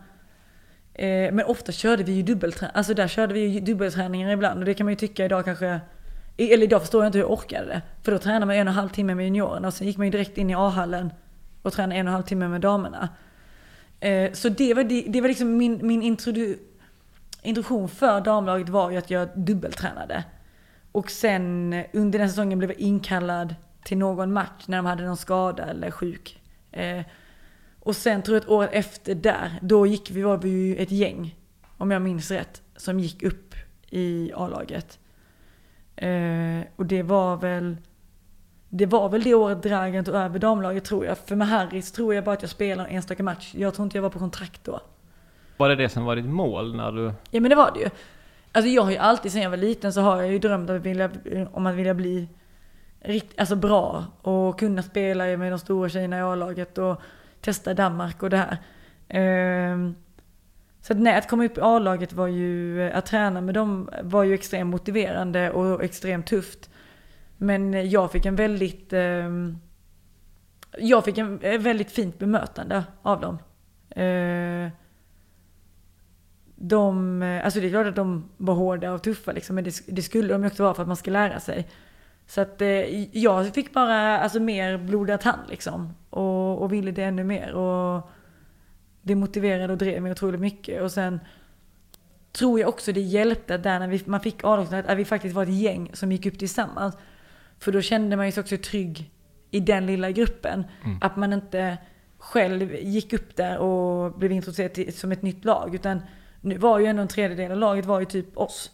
[0.94, 4.66] Eh, men ofta körde vi ju dubbelträning, alltså där körde vi ju dubbelträningar ibland och
[4.66, 5.80] det kan man ju tycka idag kanske,
[6.38, 7.82] eller idag förstår jag inte hur jag orkade det.
[8.04, 10.08] För då tränade man en och en halv timme med juniorerna och sen gick man
[10.08, 11.14] ju direkt in i A-hallen
[11.62, 13.10] och tränade en och en halv timme med damerna.
[14.34, 16.58] Så det var, det var liksom min, min introdu,
[17.42, 20.24] introduktion för damlaget var ju att jag dubbeltränade.
[20.92, 23.56] Och sen under den säsongen blev jag inkallad
[23.86, 26.42] till någon match när de hade någon skada eller sjuk.
[26.72, 27.02] Eh,
[27.80, 30.92] och sen tror jag att året efter där, då gick vi, var vi ju ett
[30.92, 31.36] gäng,
[31.78, 33.56] om jag minns rätt, som gick upp
[33.90, 35.00] i A-laget.
[35.96, 37.78] Eh, och det var väl,
[38.70, 41.18] det var väl det året Dragan tog över damlaget tror jag.
[41.18, 43.52] För med Harris tror jag bara att jag spelade en enstaka match.
[43.56, 44.80] Jag tror inte jag var på kontrakt då.
[45.58, 47.14] Var det det som var ditt mål när du...
[47.32, 47.90] Ja men det var det ju.
[48.52, 50.76] Alltså jag har ju alltid sen jag var liten så har jag ju drömt om
[50.76, 51.10] att vilja,
[51.52, 52.28] om att vilja bli
[53.38, 57.02] alltså bra och kunna spela med de stora tjejerna i A-laget och
[57.42, 58.58] testa Danmark och det här.
[59.08, 59.96] Ehm,
[60.82, 64.24] så att nej, att komma upp i A-laget var ju, att träna med dem var
[64.24, 66.70] ju extremt motiverande och extremt tufft.
[67.38, 69.58] Men jag fick en väldigt, ehm,
[70.80, 73.38] jag fick en eh, väldigt fint bemötande av dem.
[73.90, 74.70] Ehm,
[76.56, 80.02] de, alltså det är klart att de var hårda och tuffa liksom, men det, det
[80.02, 81.68] skulle de ju också vara för att man ska lära sig.
[82.28, 85.94] Så att eh, jag fick bara alltså, mer blodad tand liksom.
[86.10, 87.54] Och, och ville det ännu mer.
[87.54, 88.10] Och
[89.02, 90.82] det motiverade och drev mig otroligt mycket.
[90.82, 91.20] Och sen
[92.32, 95.44] tror jag också det hjälpte där när vi, man fick A-lagslaget att vi faktiskt var
[95.44, 96.98] ett gäng som gick upp tillsammans.
[97.60, 99.12] För då kände man sig också trygg
[99.52, 100.64] i den lilla gruppen.
[100.84, 100.98] Mm.
[101.02, 101.78] Att man inte
[102.18, 105.76] själv gick upp där och blev introducerad till, som ett nytt lag.
[105.76, 106.02] Utan
[106.42, 108.72] nu var ju ändå en tredjedel av laget var ju typ oss.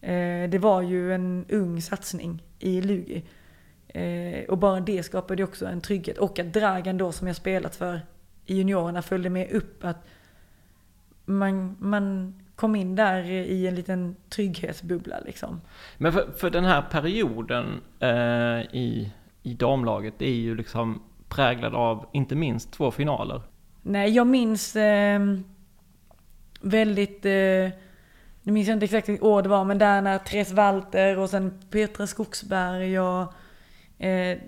[0.00, 3.24] Eh, det var ju en ung satsning i Lugi.
[3.88, 6.18] Eh, och bara det skapade också en trygghet.
[6.18, 8.00] Och att Dragan då som jag spelat för
[8.46, 9.84] i juniorerna följde med upp.
[9.84, 10.06] Att
[11.24, 15.60] man, man kom in där i en liten trygghetsbubbla liksom.
[15.98, 21.74] Men för, för den här perioden eh, i, i damlaget det är ju liksom präglad
[21.74, 23.42] av inte minst två finaler.
[23.82, 25.20] Nej, jag minns eh,
[26.60, 27.78] väldigt eh,
[28.46, 31.30] nu minns jag inte exakt vilket år det var, men där när Therese Walter och
[31.30, 33.32] sen Petra Skogsberg och
[34.04, 34.38] eh,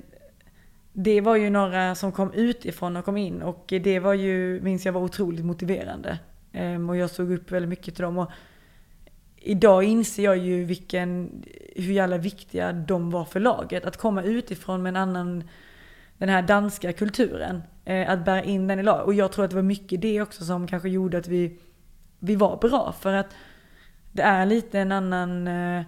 [0.92, 4.86] det var ju några som kom utifrån och kom in och det var ju, minns
[4.86, 6.18] jag var otroligt motiverande.
[6.52, 8.18] Eh, och jag såg upp väldigt mycket till dem.
[8.18, 8.30] Och
[9.36, 11.42] idag inser jag ju vilken,
[11.76, 13.84] hur jävla viktiga de var för laget.
[13.84, 15.44] Att komma utifrån med en annan,
[16.18, 17.62] den här danska kulturen.
[17.84, 19.06] Eh, att bära in den i laget.
[19.06, 21.58] Och jag tror att det var mycket det också som kanske gjorde att vi,
[22.18, 22.94] vi var bra.
[23.00, 23.34] För att
[24.18, 25.82] det är lite en annan eh,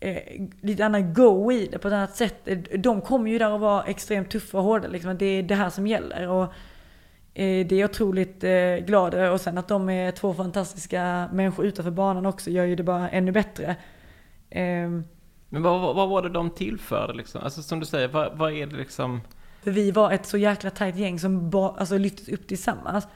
[0.00, 0.22] eh,
[0.60, 2.48] lite annan go i det på ett annat sätt.
[2.78, 5.18] De kommer ju där och var extremt tuffa och hårda liksom.
[5.18, 6.28] Det är det här som gäller.
[6.28, 6.44] Och
[7.34, 9.32] eh, det är jag otroligt eh, glad över.
[9.32, 13.10] Och sen att de är två fantastiska människor utanför banan också gör ju det bara
[13.10, 13.76] ännu bättre.
[14.50, 15.04] Ehm.
[15.48, 17.40] Men vad, vad var det de tillförde liksom?
[17.44, 19.20] Alltså som du säger, vad, vad är det liksom?
[19.62, 23.08] För vi var ett så jäkla tajt gäng som ba, alltså, lyftes upp tillsammans.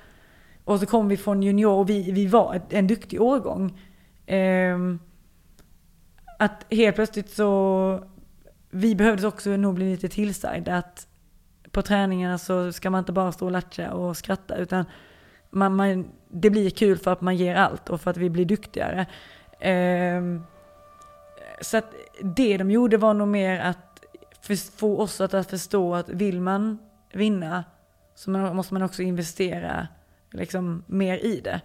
[0.64, 3.78] Och så kom vi från junior och vi, vi var en duktig årgång.
[4.26, 4.78] Eh,
[6.38, 8.04] att helt plötsligt så,
[8.70, 11.06] vi behövde också nog bli lite tillsagda att
[11.70, 14.84] på träningarna så ska man inte bara stå och latcha och skratta utan
[15.50, 18.44] man, man, det blir kul för att man ger allt och för att vi blir
[18.44, 19.06] duktigare.
[19.60, 20.22] Eh,
[21.60, 24.04] så att det de gjorde var nog mer att
[24.76, 26.78] få oss att förstå att vill man
[27.12, 27.64] vinna
[28.14, 29.88] så måste man också investera
[30.30, 31.60] liksom mer i det.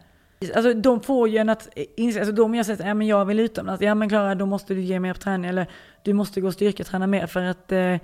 [0.55, 3.39] Alltså de får ju en att inse, alltså de jag säger ja men jag vill
[3.39, 5.67] utomlands, ja men Klara då måste du ge mer på träning eller
[6.03, 7.95] du måste gå och styrketräna mer för att eh,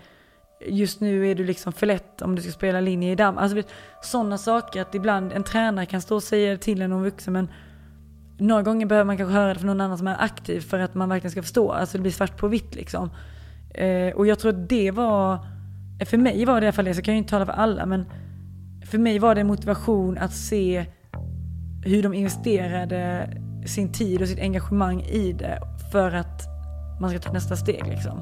[0.67, 3.37] just nu är du liksom för lätt om du ska spela linje i damm.
[3.37, 3.61] Alltså
[4.01, 7.33] sådana saker att ibland en tränare kan stå och säga det till en om vuxen
[7.33, 7.49] men
[8.37, 10.95] några gånger behöver man kanske höra det från någon annan som är aktiv för att
[10.95, 11.71] man verkligen ska förstå.
[11.71, 13.09] Alltså det blir svart på vitt liksom.
[13.73, 15.39] Eh, och jag tror att det var,
[16.05, 17.53] för mig var det i alla fall det, så kan jag ju inte tala för
[17.53, 18.05] alla men
[18.85, 20.85] för mig var det en motivation att se
[21.85, 23.29] hur de investerade
[23.65, 25.59] sin tid och sitt engagemang i det
[25.91, 26.47] för att
[27.01, 28.21] man ska ta nästa steg liksom.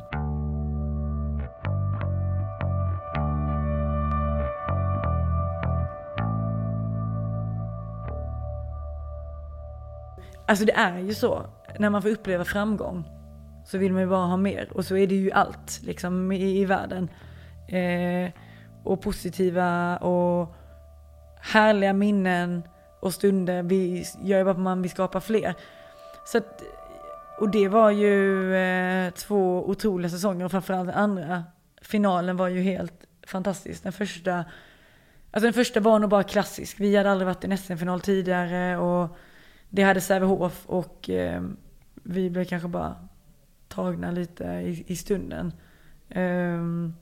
[10.48, 11.46] Alltså det är ju så,
[11.80, 13.04] när man får uppleva framgång
[13.66, 14.70] så vill man ju bara ha mer.
[14.74, 17.10] Och så är det ju allt liksom i, i världen.
[17.68, 18.32] Eh,
[18.84, 20.56] och positiva och
[21.42, 22.64] härliga minnen
[23.02, 23.64] och stunder.
[23.64, 25.56] Vi gör ju bara man, vill skapa fler.
[26.26, 26.64] Så att,
[27.40, 31.44] och det var ju eh, två otroliga säsonger och framförallt den andra
[31.82, 33.84] finalen var ju helt fantastisk.
[33.84, 34.46] Den första,
[35.32, 36.80] alltså den första var nog bara klassisk.
[36.80, 39.18] Vi hade aldrig varit i en SM-final tidigare och
[39.70, 41.44] det hade Sävehof och eh,
[42.04, 42.96] vi blev kanske bara
[43.68, 45.54] tagna lite i, i stunden.
[46.16, 46.96] Um,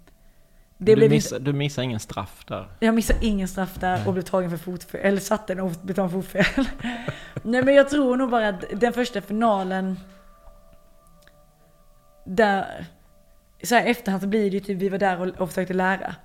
[0.81, 1.51] det du, missar, inte...
[1.51, 2.67] du missar ingen straff där?
[2.79, 5.01] Jag missar ingen straff där och blev tagen för fotfel.
[5.03, 6.65] Eller satt den och blev tagen för fotfel.
[7.43, 9.99] Nej men jag tror nog bara att den första finalen
[12.25, 12.85] där,
[13.63, 16.15] så här efterhand så blir det ju typ, vi var där och, och försökte lära.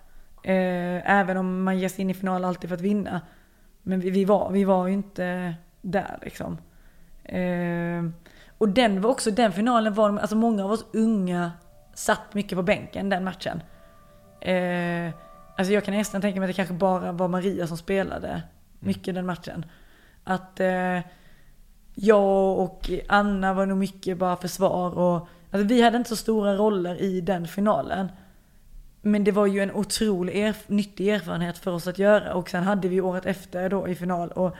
[0.43, 3.21] Eh, även om man ger sig in i final alltid för att vinna.
[3.83, 6.59] Men vi, vi, var, vi var ju inte där liksom.
[7.25, 8.05] Eh,
[8.59, 11.53] och den var också, den finalen var, alltså många av oss unga
[11.95, 13.63] satt mycket på bänken den matchen.
[14.45, 15.11] Eh,
[15.57, 18.43] alltså jag kan nästan tänka mig att det kanske bara var Maria som spelade
[18.81, 19.15] mycket mm.
[19.15, 19.67] den matchen.
[20.25, 21.01] Att eh,
[21.95, 26.55] jag och Anna var nog mycket bara försvar och alltså vi hade inte så stora
[26.55, 28.09] roller i den finalen.
[29.03, 32.63] Men det var ju en otrolig erf nyttig erfarenhet för oss att göra och sen
[32.63, 34.57] hade vi året efter då i final och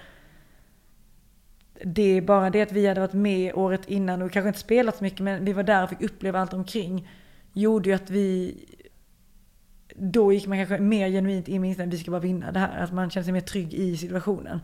[1.85, 4.97] det är bara det att vi hade varit med året innan och kanske inte spelat
[4.97, 7.09] så mycket men vi var där och fick uppleva allt omkring.
[7.53, 8.57] Gjorde ju att vi
[9.95, 12.83] då gick man kanske mer genuint in med att vi ska bara vinna det här.
[12.85, 14.61] Att man känner sig mer trygg i situationen.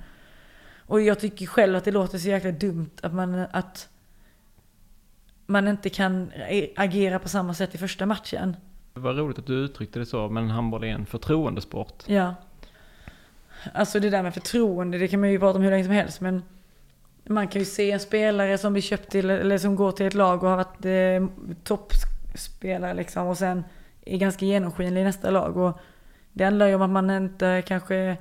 [0.78, 3.88] Och jag tycker själv att det låter så jäkla dumt att man, att
[5.46, 6.32] man inte kan
[6.76, 8.56] agera på samma sätt i första matchen.
[8.94, 12.04] Det var roligt att du uttryckte det så, men handboll är en förtroendesport.
[12.06, 12.34] Ja.
[13.74, 16.20] Alltså det där med förtroende, det kan man ju prata om hur länge som helst,
[16.20, 16.42] men
[17.24, 20.14] man kan ju se en spelare som blir köpt till, eller som går till ett
[20.14, 23.64] lag och har varit eh, toppspelare liksom, och sen
[24.14, 25.56] är ganska genomskinlig i nästa lag.
[25.56, 25.80] Och
[26.32, 28.16] det handlar ju om att man inte kanske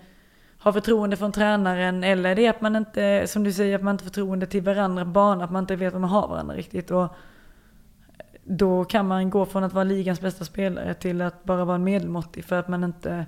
[0.60, 3.94] har förtroende från tränaren eller det är att man inte, som du säger, att man
[3.94, 6.56] inte har förtroende till varandra på banan, att man inte vet vad man har varandra
[6.56, 6.92] riktigt.
[6.92, 7.08] Och
[8.44, 11.84] då kan man gå från att vara ligans bästa spelare till att bara vara en
[11.84, 13.26] medelmåttig för att man inte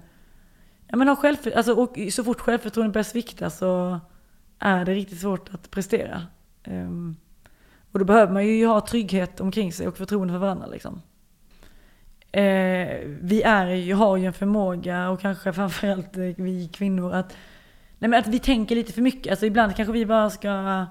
[0.92, 4.00] Ja men har självför, alltså, och så fort självförtroendet börjar svikta så
[4.60, 6.22] är det riktigt svårt att prestera.
[6.68, 7.16] Um,
[7.92, 11.02] och då behöver man ju ha trygghet omkring sig och förtroende för varandra liksom.
[12.32, 17.38] Eh, vi är, har ju en förmåga och kanske framförallt eh, vi kvinnor att,
[18.00, 19.32] nej men att vi tänker lite för mycket.
[19.32, 20.86] Alltså ibland kanske vi bara ska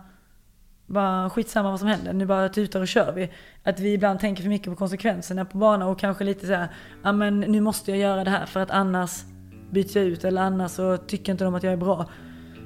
[0.86, 3.30] bara skitsamma vad som händer, nu bara tutar och kör vi.
[3.62, 6.68] Att vi ibland tänker för mycket på konsekvenserna på banan och kanske lite så här,
[7.02, 9.24] ja men nu måste jag göra det här för att annars
[9.70, 12.10] byts jag ut eller annars så tycker inte de att jag är bra.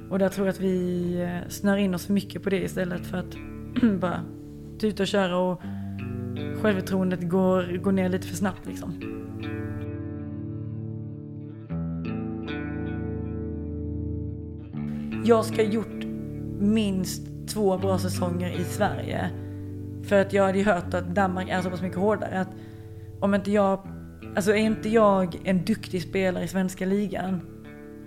[0.09, 3.05] Och där tror jag att vi eh, snör in oss för mycket på det istället
[3.05, 3.35] för att
[3.99, 4.21] bara
[4.79, 5.61] tuta och köra och
[6.61, 8.93] självförtroendet går, går ner lite för snabbt liksom.
[15.25, 16.03] Jag ska ha gjort
[16.59, 19.29] minst två bra säsonger i Sverige.
[20.03, 22.39] För att jag hade ju hört att Danmark är så pass mycket hårdare.
[22.39, 22.49] Att
[23.19, 23.87] om inte jag,
[24.35, 27.41] alltså är inte jag en duktig spelare i svenska ligan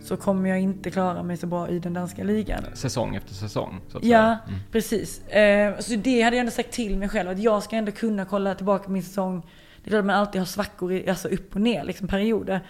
[0.00, 2.64] så kommer jag inte klara mig så bra i den danska ligan.
[2.74, 3.80] Säsong efter säsong?
[3.88, 4.38] Så att ja, säga.
[4.48, 4.60] Mm.
[4.72, 5.28] precis.
[5.28, 8.24] Eh, så det hade jag ändå sagt till mig själv, att jag ska ändå kunna
[8.24, 9.46] kolla tillbaka på min säsong.
[9.82, 12.60] Det är klart att man alltid har svackor, alltså upp och ner, liksom perioder.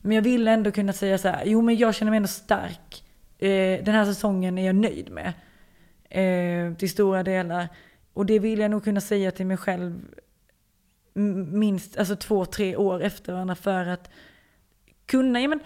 [0.00, 3.04] Men jag vill ändå kunna säga så här, jo men jag känner mig ändå stark.
[3.38, 5.32] Eh, den här säsongen är jag nöjd med.
[6.10, 7.68] Eh, till stora delar.
[8.12, 10.00] Och det vill jag nog kunna säga till mig själv
[11.52, 14.10] minst alltså två, tre år efter varandra för att
[15.06, 15.60] kunna, ja men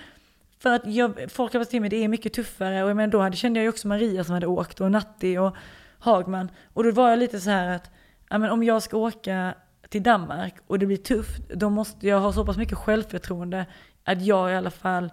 [0.62, 2.82] för att jag, folk har varit till mig, det är mycket tuffare.
[2.82, 5.38] Och jag menar, då hade, kände jag ju också Maria som hade åkt och Natti
[5.38, 5.56] och
[5.98, 6.50] Hagman.
[6.72, 7.90] Och då var jag lite så här att,
[8.30, 9.54] ja, men om jag ska åka
[9.88, 13.66] till Danmark och det blir tufft, då måste jag ha så pass mycket självförtroende
[14.04, 15.10] att jag i alla fall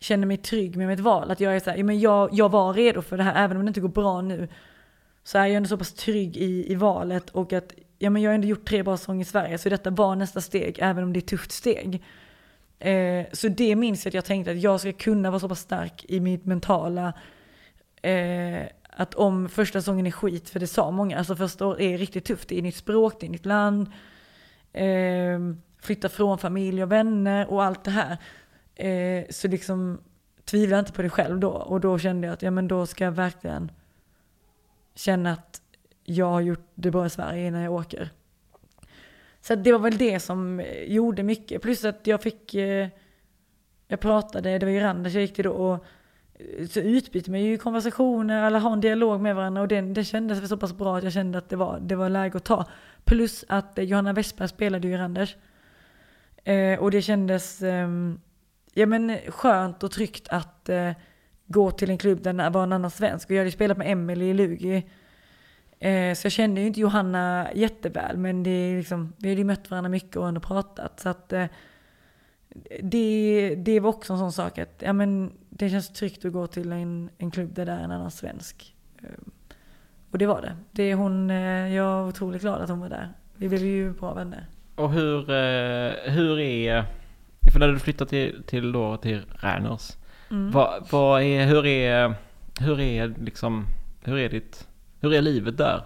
[0.00, 1.30] känner mig trygg med mitt val.
[1.30, 3.56] Att jag är så här, ja, men jag, jag var redo för det här, även
[3.56, 4.48] om det inte går bra nu.
[5.24, 8.30] Så är jag ändå så pass trygg i, i valet och att ja, men jag
[8.30, 11.12] har ändå gjort tre bra säsonger i Sverige, så detta var nästa steg, även om
[11.12, 12.02] det är ett tufft steg.
[12.78, 15.60] Eh, så det minns jag att jag tänkte att jag ska kunna vara så pass
[15.60, 17.12] stark i mitt mentala.
[18.02, 18.62] Eh,
[18.96, 22.24] att om första säsongen är skit, för det sa många, alltså första året är riktigt
[22.24, 22.48] tufft.
[22.48, 23.92] Det är nytt språk, det är nytt land.
[24.72, 25.38] Eh,
[25.80, 28.18] flytta från familj och vänner och allt det här.
[28.74, 30.00] Eh, så liksom
[30.44, 31.50] tvivla inte på dig själv då.
[31.50, 33.72] Och då kände jag att ja, men då ska jag verkligen
[34.94, 35.60] känna att
[36.04, 38.10] jag har gjort det bra i Sverige innan jag åker.
[39.46, 41.62] Så det var väl det som eh, gjorde mycket.
[41.62, 42.88] Plus att jag fick, eh,
[43.88, 45.84] jag pratade, det var ju Randers jag gick till då, och
[46.34, 50.04] eh, så utbytte man ju konversationer, eller ha en dialog med varandra och det, det
[50.04, 52.64] kändes så pass bra att jag kände att det var, det var läge att ta.
[53.04, 55.36] Plus att Johanna Westberg spelade ju i Randers.
[56.44, 57.88] Eh, och det kändes eh,
[58.74, 60.90] ja, men skönt och tryggt att eh,
[61.46, 63.30] gå till en klubb där det var en annan svensk.
[63.30, 64.86] Och jag hade ju spelat med Emelie i Lugi.
[65.84, 69.44] Eh, så jag kände ju inte Johanna jätteväl, men det är liksom, vi hade ju
[69.44, 71.00] mött varandra mycket och ändå pratat.
[71.00, 71.46] Så att eh,
[72.82, 76.46] det, det var också en sån sak att ja, men det känns tryggt att gå
[76.46, 78.74] till en, en klubb där det är en annan svensk.
[79.02, 79.08] Eh,
[80.10, 80.56] och det var det.
[80.72, 83.12] det är hon, eh, jag är otroligt glad att hon var där.
[83.34, 84.46] Vi blev ju bra vänner.
[84.74, 86.84] Och hur, eh, hur är...
[87.52, 89.96] För när du flyttar till, till, då, till Räners.
[90.30, 90.50] Mm.
[90.50, 92.14] Vad, vad är, hur är,
[92.60, 93.66] hur är liksom,
[94.04, 94.68] hur är ditt,
[95.04, 95.84] hur är livet där?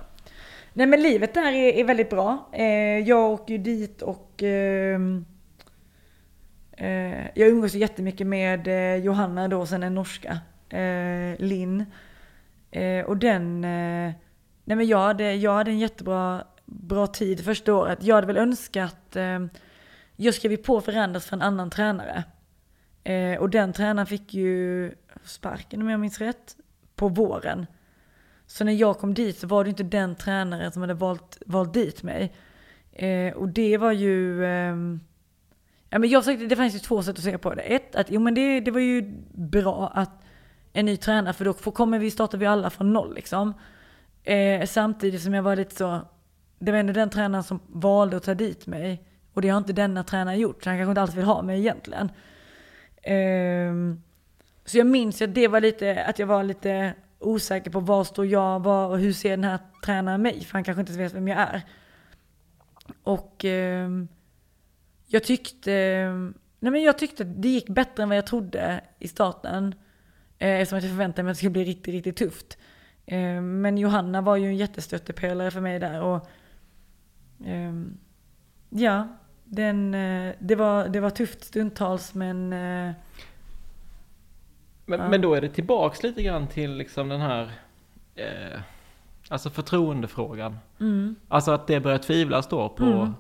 [0.73, 2.49] Nej men livet där är, är väldigt bra.
[2.53, 5.01] Eh, jag åker ju dit och eh,
[6.73, 11.85] eh, jag umgås ju jättemycket med eh, Johanna då, sen en norska, eh, Linn.
[12.71, 14.15] Eh, och den, nej
[14.65, 17.99] men jag hade, jag hade en jättebra bra tid första året.
[18.03, 19.51] Jag hade väl önskat, ehm,
[20.17, 22.25] jag skrev ju på för Randers för en annan tränare.
[23.39, 24.93] Och den tränaren fick ju
[25.25, 26.57] sparken om jag minns rätt,
[26.97, 27.67] på våren.
[28.49, 31.75] Så när jag kom dit så var det inte den tränaren som hade valt, valt
[31.75, 32.35] dit mig.
[32.93, 34.45] Eh, och det var ju...
[34.45, 34.77] Eh,
[35.91, 37.63] ja, men jag försökte, det fanns ju två sätt att se på det.
[37.63, 40.23] Ett, att jo, men det, det var ju bra att
[40.73, 43.55] en ny tränare, för då kommer vi, startar vi alla från noll liksom.
[44.25, 46.01] Eh, samtidigt som jag var lite så,
[46.59, 49.05] det var ändå den tränaren som valde att ta dit mig.
[49.33, 51.59] Och det har inte denna tränare gjort, så han kanske inte alls vill ha mig
[51.59, 52.11] egentligen.
[53.03, 54.03] Ehm,
[54.65, 58.27] så jag minns att det var lite, att jag var lite osäker på var står
[58.27, 60.45] jag, var och hur ser den här tränaren mig?
[60.45, 61.63] För han kanske inte vet vem jag är.
[63.03, 63.89] Och eh,
[65.07, 65.71] jag tyckte,
[66.59, 69.75] nej men jag tyckte att det gick bättre än vad jag trodde i starten.
[70.39, 72.59] Eh, eftersom jag förväntade mig att det skulle bli riktigt, riktigt tufft.
[73.07, 76.03] Eh, men Johanna var ju en jättestöttepelare för mig där.
[76.03, 76.29] Och,
[77.47, 77.73] eh,
[78.69, 79.09] ja,
[79.45, 82.53] den, eh, det, var, det var tufft stundtals men...
[82.53, 82.93] Eh,
[84.89, 85.09] men, ja.
[85.09, 87.51] men då är det tillbaks lite grann till liksom den här...
[88.15, 88.61] Eh,
[89.29, 90.59] alltså förtroendefrågan.
[90.81, 91.15] mm.
[91.29, 93.13] Alltså att det börjar tvivlas då på Mm.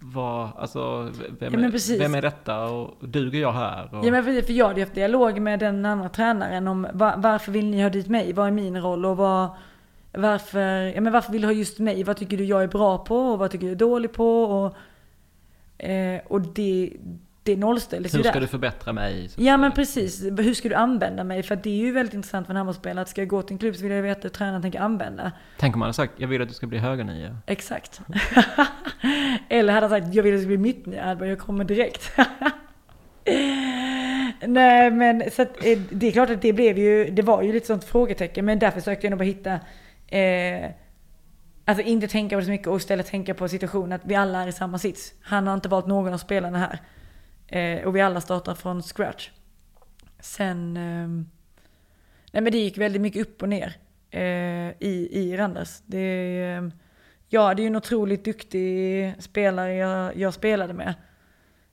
[0.00, 3.94] vad, alltså vem, Ja, är, vem är detta och duger jag här?
[3.94, 7.14] Och, Ja men precis, för jag hade haft dialog med den andra tränaren om va,
[7.16, 8.32] varför vill ni ha dit mig?
[8.32, 9.06] Vad är min roll?
[9.06, 9.48] Och vad,
[10.12, 10.60] varför,
[10.94, 12.04] ja, men varför vill du ha just mig?
[12.04, 13.16] Vad tycker du jag är bra på?
[13.16, 14.42] Och vad tycker du jag är dålig på?
[14.44, 14.76] Och,
[15.84, 16.92] eh, och det,
[17.44, 18.40] det nollställdes hur ju ska där.
[18.40, 19.30] du förbättra mig?
[19.36, 21.42] Ja men precis, hur ska du använda mig?
[21.42, 23.58] För det är ju väldigt intressant för en handbollsspelare att ska jag gå till en
[23.58, 25.32] klubb så vill jag veta hur tränaren tänker använda.
[25.58, 27.36] Tänk om man hade sagt, jag vill att du ska bli högernia.
[27.46, 28.00] Exakt.
[29.48, 31.64] Eller hade han sagt, jag vill att det ska bli mitt nya album, jag kommer
[31.64, 32.12] direkt.
[34.46, 37.52] Nej men så att, eh, det är klart att det blev ju, det var ju
[37.52, 39.52] lite sånt frågetecken men därför försökte jag nog bara hitta
[40.18, 40.70] eh,
[41.66, 44.42] Alltså inte tänka på det så mycket och istället tänka på situationen att vi alla
[44.42, 45.12] är i samma sits.
[45.22, 46.78] Han har inte valt någon av spelarna här.
[47.48, 49.30] Eh, och vi alla startar från scratch.
[50.20, 50.76] Sen...
[50.76, 51.08] Eh,
[52.32, 53.76] nej men det gick väldigt mycket upp och ner
[54.10, 55.80] eh, i, i Randers.
[55.86, 56.68] Det, eh,
[57.28, 60.94] ja, det är ju en otroligt duktig spelare jag, jag spelade med.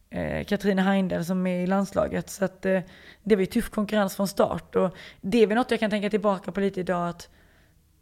[0.09, 2.29] Eh, Katrina Heindel som är i landslaget.
[2.29, 2.81] Så att, eh,
[3.23, 4.75] det var ju tuff konkurrens från start.
[4.75, 7.09] Och det är väl något jag kan tänka tillbaka på lite idag.
[7.09, 7.29] att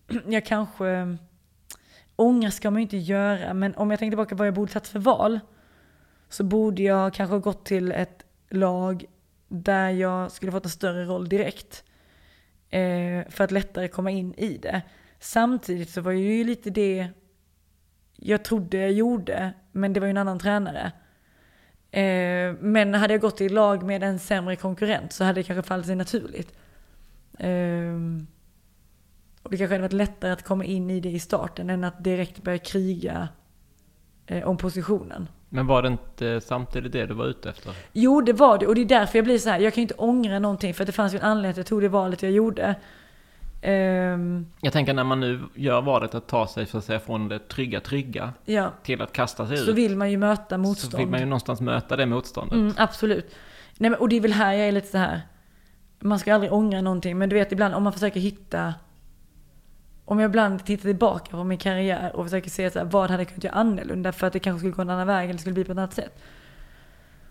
[0.27, 0.88] Jag kanske...
[0.88, 1.17] Ehm,
[2.15, 4.71] ångrar ska man ju inte göra, men om jag tänker tillbaka på vad jag borde
[4.71, 5.39] tagit för val.
[6.30, 9.06] Så borde jag kanske ha gått till ett lag
[9.48, 11.84] där jag skulle fått en större roll direkt.
[12.70, 14.82] Eh, för att lättare komma in i det.
[15.20, 17.08] Samtidigt så var det ju lite det
[18.15, 20.92] jag trodde jag gjorde, men det var ju en annan tränare.
[21.92, 25.44] Eh, men hade jag gått till ett lag med en sämre konkurrent så hade det
[25.44, 26.54] kanske fallit sig naturligt.
[27.39, 27.96] Eh,
[29.44, 32.04] och det kanske hade varit lättare att komma in i det i starten än att
[32.04, 33.30] direkt börja kriga
[34.26, 35.28] eh, om positionen.
[35.50, 37.74] Men var det inte samtidigt det du var ute efter?
[37.94, 38.68] Jo, det var det.
[38.68, 39.60] Och det är därför jag blir så här.
[39.60, 41.66] Jag kan ju inte ångra någonting för att det fanns ju en anledning att jag
[41.66, 42.76] tog det valet jag gjorde.
[43.62, 47.28] Ehm, Jag tänker när man nu gör valet att ta sig så att säga från
[47.28, 49.78] det trygga, trygga ja, till att kasta sig så ut.
[49.78, 50.96] vill man ju möta så motstånd.
[51.02, 52.54] vill man ju någonstans möta det motståndet.
[52.54, 53.36] Mm, absolut.
[53.78, 55.22] Nej, men, och det är väl här jag är lite så här.
[56.00, 57.18] Man ska aldrig ångra någonting.
[57.18, 58.74] Men du vet ibland om man försöker hitta.
[60.10, 63.24] Om jag ibland tittar tillbaka på min karriär och försöker se så här, vad hade
[63.24, 65.53] jag kunnat göra annorlunda för att det kanske skulle gå en annan väg eller skulle
[65.53, 66.22] bli på ett annat sätt.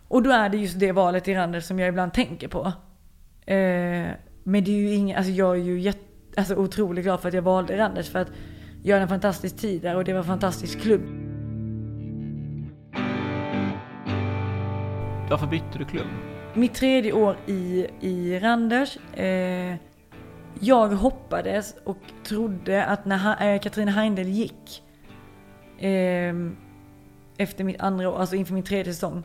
[0.09, 2.67] Och då är det just det valet i Randers som jag ibland tänker på.
[3.47, 4.09] Eh,
[4.43, 6.01] men det är ju inget, alltså jag är ju jätte,
[6.37, 8.31] alltså otroligt glad för att jag valde Randers för att
[8.83, 11.03] jag hade en fantastisk tid där och det var en fantastisk klubb.
[15.31, 16.07] Varför bytte du klubb?
[16.55, 18.97] Mitt tredje år i, i Randers.
[18.97, 19.88] Eh,
[20.61, 24.83] jag hoppades och trodde att när Katrine eh, Katarina Heindel gick
[25.79, 26.35] eh,
[27.37, 29.23] efter mitt andra år, alltså inför min tredje säsong,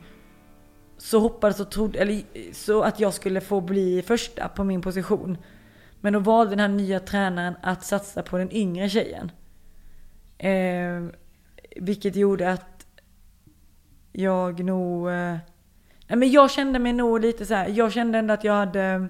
[0.97, 2.23] så hoppades och trodde, eller
[2.53, 5.37] så att jag skulle få bli första på min position.
[6.01, 9.31] Men då valde den här nya tränaren att satsa på den yngre tjejen.
[10.37, 11.03] Eh,
[11.75, 12.85] vilket gjorde att
[14.11, 15.09] jag nog...
[15.09, 15.37] Eh,
[16.07, 19.07] nej men jag kände mig nog lite så här, jag kände ändå att jag hade...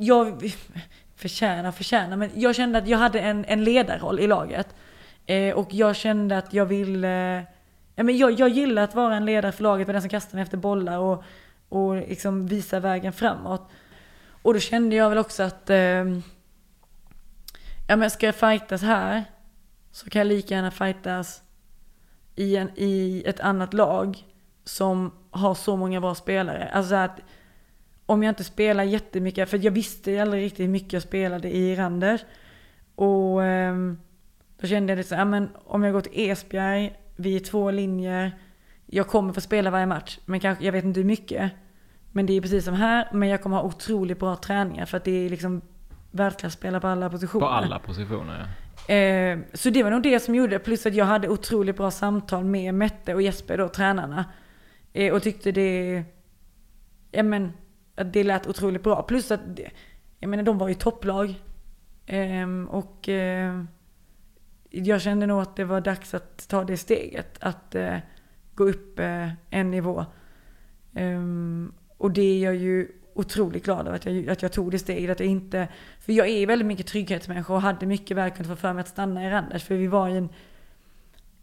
[0.00, 0.54] Jag
[1.16, 4.74] förtjänar, förtjänar, men jag kände att jag hade en, en ledarroll i laget.
[5.26, 7.46] Eh, och jag kände att jag ville...
[7.94, 10.42] Ja, men jag, jag gillar att vara en ledare för laget, den som kastar mig
[10.42, 11.24] efter bollar och,
[11.68, 13.70] och liksom visa vägen framåt.
[14.42, 15.70] Och då kände jag väl också att...
[15.70, 16.04] Eh,
[17.88, 19.24] ja men ska jag fightas här
[19.92, 21.42] så kan jag lika gärna fightas
[22.34, 24.24] i, en, i ett annat lag
[24.64, 26.70] som har så många bra spelare.
[26.72, 27.20] Alltså att
[28.06, 31.76] om jag inte spelar jättemycket, för jag visste aldrig riktigt hur mycket jag spelade i
[31.76, 32.20] Randers.
[32.94, 33.74] Och eh,
[34.60, 37.70] då kände jag lite så ja men om jag går till Esbjerg, vi är två
[37.70, 38.38] linjer,
[38.86, 41.52] jag kommer få spela varje match, men kanske, jag vet inte hur mycket.
[42.12, 45.04] Men det är precis som här, men jag kommer ha otroligt bra träningar för att
[45.04, 45.62] det är liksom
[46.10, 47.46] världsklasspelare på alla positioner.
[47.46, 48.46] På alla positioner ja.
[48.88, 52.44] Eh, så det var nog det som gjorde, plus att jag hade otroligt bra samtal
[52.44, 54.24] med Mette och Jesper då, tränarna.
[54.92, 56.04] Eh, och tyckte det,
[57.10, 57.52] ja men,
[57.96, 59.02] att det lät otroligt bra.
[59.02, 59.40] Plus att,
[60.18, 61.34] jag menar de var ju topplag.
[62.06, 63.62] Eh, och eh,
[64.70, 67.38] jag kände nog att det var dags att ta det steget.
[67.40, 67.96] Att eh,
[68.54, 70.04] gå upp eh, en nivå.
[70.94, 74.78] Ehm, och det är jag ju otroligt glad över att jag, att jag tog det
[74.78, 75.10] steget.
[75.10, 75.68] Att jag inte,
[76.00, 78.88] för jag är väldigt mycket trygghetsmänniska och hade mycket väl kunnat få för mig att
[78.88, 79.64] stanna i Randers.
[79.64, 80.28] För vi var i en,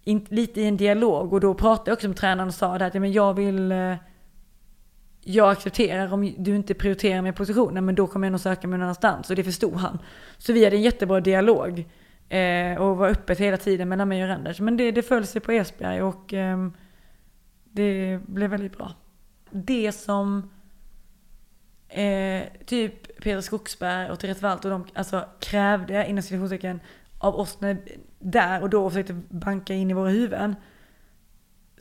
[0.04, 2.86] in, lite i en dialog och då pratade jag också med tränaren och sa det
[2.86, 3.96] att men jag vill eh,
[5.24, 8.80] jag accepterar om du inte prioriterar mig positionen men då kommer jag nog söka mig
[8.80, 10.00] någon annanstans och det förstod han.
[10.38, 11.86] Så vi hade en jättebra dialog
[12.30, 14.60] eh, och var öppet hela tiden mellan mig och Randers.
[14.60, 16.68] Men det, det föll sig på Esbjerg och eh,
[17.64, 18.92] det blev väldigt bra.
[19.52, 20.50] Det som
[21.90, 26.80] eh, typ Peter Skogsberg och Therese Walt och de alltså, krävde inom citationstecken
[27.18, 27.78] av oss när,
[28.20, 30.56] där och då och försökte banka in i våra huvuden.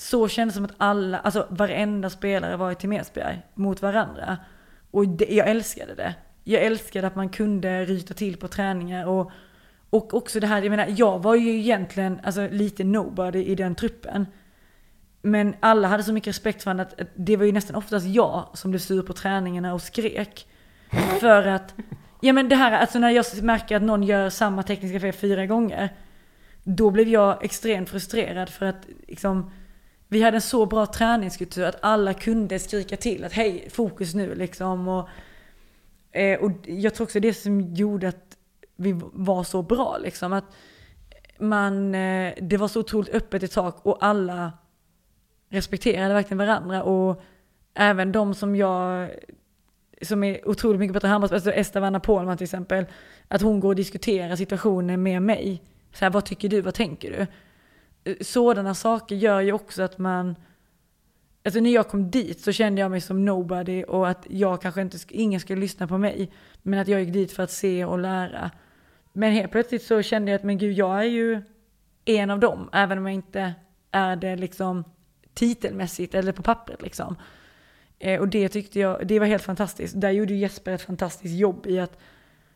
[0.03, 4.39] Så kändes det som att alla, alltså varenda spelare var i Team Esbjerg mot varandra.
[4.91, 6.15] Och det, jag älskade det.
[6.45, 9.31] Jag älskade att man kunde ryta till på träningar och,
[9.91, 13.75] och också det här, jag menar, jag var ju egentligen alltså, lite nobody i den
[13.75, 14.27] truppen.
[15.23, 18.47] Men alla hade så mycket respekt för honom att det var ju nästan oftast jag
[18.55, 20.47] som blev sur på träningarna och skrek.
[21.21, 21.75] För att,
[22.21, 25.47] ja men det här, alltså när jag märker att någon gör samma tekniska fel fyra
[25.47, 25.89] gånger.
[26.65, 29.51] Då blev jag extremt frustrerad för att liksom,
[30.13, 34.35] vi hade en så bra träningskultur att alla kunde skrika till att hej, fokus nu
[34.35, 34.89] liksom.
[34.89, 35.09] Och,
[36.13, 38.37] eh, och jag tror också det som gjorde att
[38.77, 40.33] vi var så bra liksom.
[40.33, 40.45] Att
[41.39, 44.53] man, eh, det var så otroligt öppet i tak och alla
[45.49, 47.23] respekterade verkligen varandra och
[47.75, 49.11] även de som jag
[50.03, 52.87] som är otroligt mycket bättre handbollsspelare, alltså Vanna Polman till exempel,
[53.29, 55.63] att hon går och diskuterar situationen med mig.
[55.93, 57.27] Så här, vad tycker du, vad tänker du?
[58.21, 60.37] Sådana saker gör ju också att man,
[61.45, 64.81] alltså när jag kom dit så kände jag mig som nobody och att jag kanske
[64.81, 66.33] inte, ingen skulle lyssna på mig.
[66.63, 68.51] Men att jag gick dit för att se och lära.
[69.13, 71.43] Men helt plötsligt så kände jag att men gud, jag är ju
[72.05, 73.55] en av dem, även om jag inte
[73.91, 74.85] är det liksom
[75.35, 77.17] titelmässigt eller på pappret liksom.
[77.99, 80.01] Eh, och det tyckte jag, det var helt fantastiskt.
[80.01, 81.99] Där gjorde Jesper ett fantastiskt jobb i att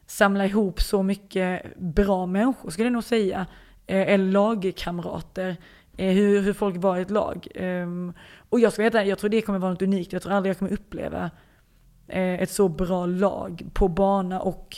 [0.06, 3.46] samla ihop så mycket bra människor skulle jag nog säga.
[3.86, 5.56] Eh, eller lagkamrater.
[5.96, 7.48] Eh, hur, hur folk var i ett lag.
[7.54, 7.86] Eh,
[8.48, 10.12] och jag ska veta, jag tror det kommer vara något unikt.
[10.12, 11.30] Jag tror aldrig jag kommer uppleva
[12.08, 14.76] eh, ett så bra lag på bana och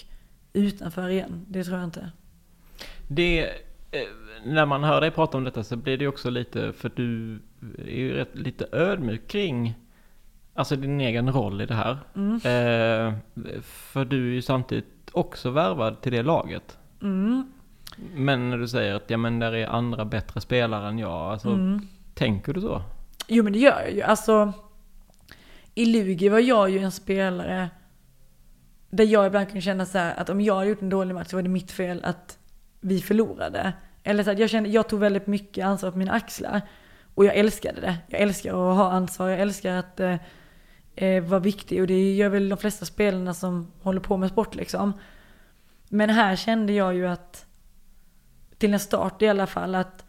[0.53, 1.45] utanför igen.
[1.49, 2.11] Det tror jag inte.
[3.09, 3.45] Det,
[3.91, 4.01] eh,
[4.45, 7.39] när man hör dig prata om detta så blir det också lite, för du
[7.79, 9.75] är ju rätt, lite ödmjuk kring
[10.55, 11.99] alltså din egen roll i det här.
[12.15, 12.35] Mm.
[12.35, 13.15] Eh,
[13.63, 16.79] för du är ju samtidigt också värvad till det laget.
[17.03, 17.53] Mm.
[18.15, 21.49] Men när du säger att ja, men där är andra bättre spelare än jag, alltså,
[21.49, 21.89] mm.
[22.15, 22.83] tänker du så?
[23.27, 24.03] Jo men det gör jag ju.
[24.03, 24.53] Alltså,
[25.75, 27.71] i Lugi var jag ju en spelare
[28.91, 31.29] där jag ibland kunde känna så här, att om jag hade gjort en dålig match
[31.29, 32.39] så var det mitt fel att
[32.81, 33.73] vi förlorade.
[34.03, 36.61] Eller så att jag kände, jag tog väldigt mycket ansvar på mina axlar.
[37.15, 37.97] Och jag älskade det.
[38.09, 40.17] Jag älskar att ha ansvar, jag älskar att eh,
[40.95, 41.81] eh, vara viktig.
[41.81, 44.93] Och det gör väl de flesta spelarna som håller på med sport liksom.
[45.89, 47.47] Men här kände jag ju att,
[48.59, 50.05] till en start i alla fall, att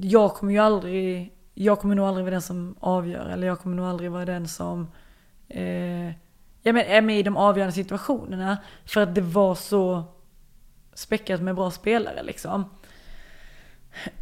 [0.00, 3.28] jag kommer ju aldrig, jag kommer nog aldrig vara den som avgör.
[3.28, 4.90] Eller jag kommer nog aldrig vara den som
[5.48, 6.08] eh,
[6.62, 8.58] ja, men är med i de avgörande situationerna.
[8.84, 10.04] För att det var så
[10.94, 12.64] späckat med bra spelare liksom.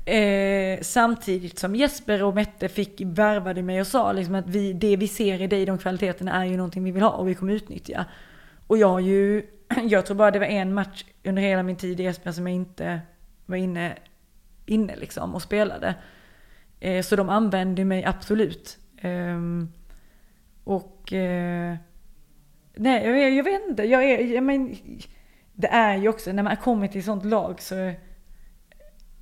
[0.04, 4.96] Eh, samtidigt som Jesper och Mette fick värvade mig och sa liksom att vi, det
[4.96, 7.52] vi ser i dig, de kvaliteterna, är ju någonting vi vill ha och vi kommer
[7.52, 8.04] utnyttja.
[8.66, 9.46] Och jag har ju,
[9.88, 12.56] jag tror bara det var en match under hela min tid i Esbjerg som jag
[12.56, 13.00] inte
[13.46, 13.96] var inne,
[14.66, 15.94] inne liksom och spelade.
[16.80, 18.78] Eh, så de använde mig absolut.
[18.98, 19.40] Eh,
[20.64, 21.76] och eh,
[22.74, 24.76] nej, jag, jag, vet inte, jag är, jag men,
[25.52, 27.92] det är ju också, när man kommer till ett sånt lag så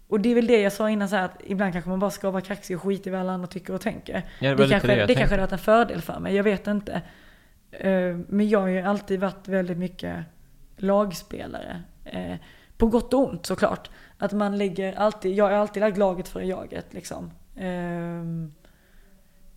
[0.09, 2.11] och det är väl det jag sa innan så här, att ibland kanske man bara
[2.11, 4.23] ska vara kaxig och skita i vad alla andra tycker och tänker.
[4.41, 6.67] Ja, det, det kanske, det, det kanske hade varit en fördel för mig, jag vet
[6.67, 7.03] inte.
[7.71, 10.25] Eh, men jag har ju alltid varit väldigt mycket
[10.77, 11.83] lagspelare.
[12.05, 12.37] Eh,
[12.77, 13.91] på gott och ont såklart.
[14.19, 17.31] Att man lägger alltid, jag har alltid lagt laget före jaget liksom.
[17.57, 18.53] Ehm,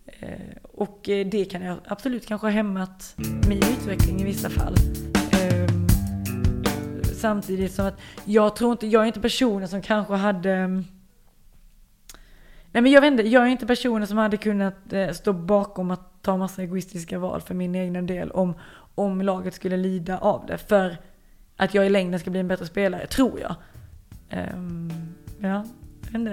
[0.06, 3.14] eh, och eh, det kan jag absolut kanske ha hämmat
[3.48, 4.74] min utveckling i vissa fall.
[5.32, 5.88] Ehm,
[7.14, 10.84] samtidigt som att jag tror inte, jag är inte personen som kanske hade
[12.72, 15.90] Nej men jag vet inte, jag är inte personen som hade kunnat eh, stå bakom
[15.90, 18.54] att ta massa egoistiska val för min egna del om,
[18.94, 20.58] om laget skulle lida av det.
[20.58, 20.96] För
[21.58, 23.54] att jag i längden ska bli en bättre spelare, tror jag.
[24.54, 24.92] Um,
[25.40, 25.64] ja,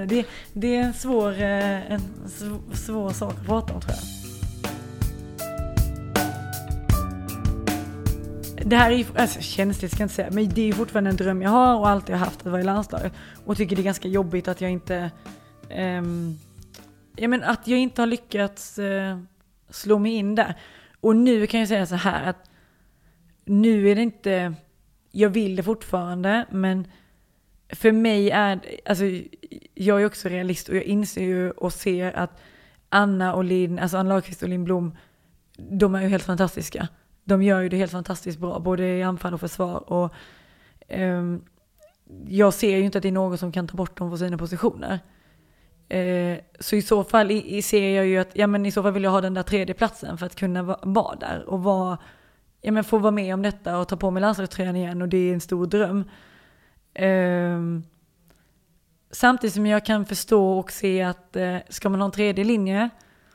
[0.08, 4.04] det, det är en svår, eh, en svår, svår sak att prata om tror jag.
[8.70, 11.10] Det här är ju, alltså känsligt ska jag inte säga, men det är ju fortfarande
[11.10, 13.14] en dröm jag har och alltid har haft att vara i landslaget.
[13.46, 15.12] Och tycker det är ganska jobbigt att jag inte,
[15.70, 16.40] ehm, um,
[17.16, 19.20] ja men att jag inte har lyckats uh,
[19.70, 20.56] slå mig in där.
[21.00, 22.50] Och nu kan jag säga så här att
[23.46, 24.54] nu är det inte,
[25.16, 26.88] jag vill det fortfarande, men
[27.70, 29.04] för mig är, alltså
[29.74, 32.42] jag är också realist och jag inser ju och ser att
[32.90, 34.98] Anna och Linn, alltså Anna Lagerqvist och Linn Blom,
[35.58, 36.88] de är ju helt fantastiska
[37.26, 39.94] de gör ju det helt fantastiskt bra, både i anfall och försvar.
[39.94, 40.14] Och,
[40.90, 41.44] um,
[42.28, 44.38] jag ser ju inte att det är någon som kan ta bort dem från sina
[44.38, 45.00] positioner.
[45.94, 48.84] Uh, så i så fall i, i ser jag ju att, ja men i så
[48.84, 51.64] fall vill jag ha den där tredje platsen för att kunna vara va där och
[51.64, 51.98] vara,
[52.66, 55.18] ja men få vara med om detta och ta på mig landslagströjan igen och det
[55.18, 56.04] är en stor dröm.
[56.94, 57.60] Eh,
[59.12, 62.90] samtidigt som jag kan förstå och se att eh, ska man ha en tredje linje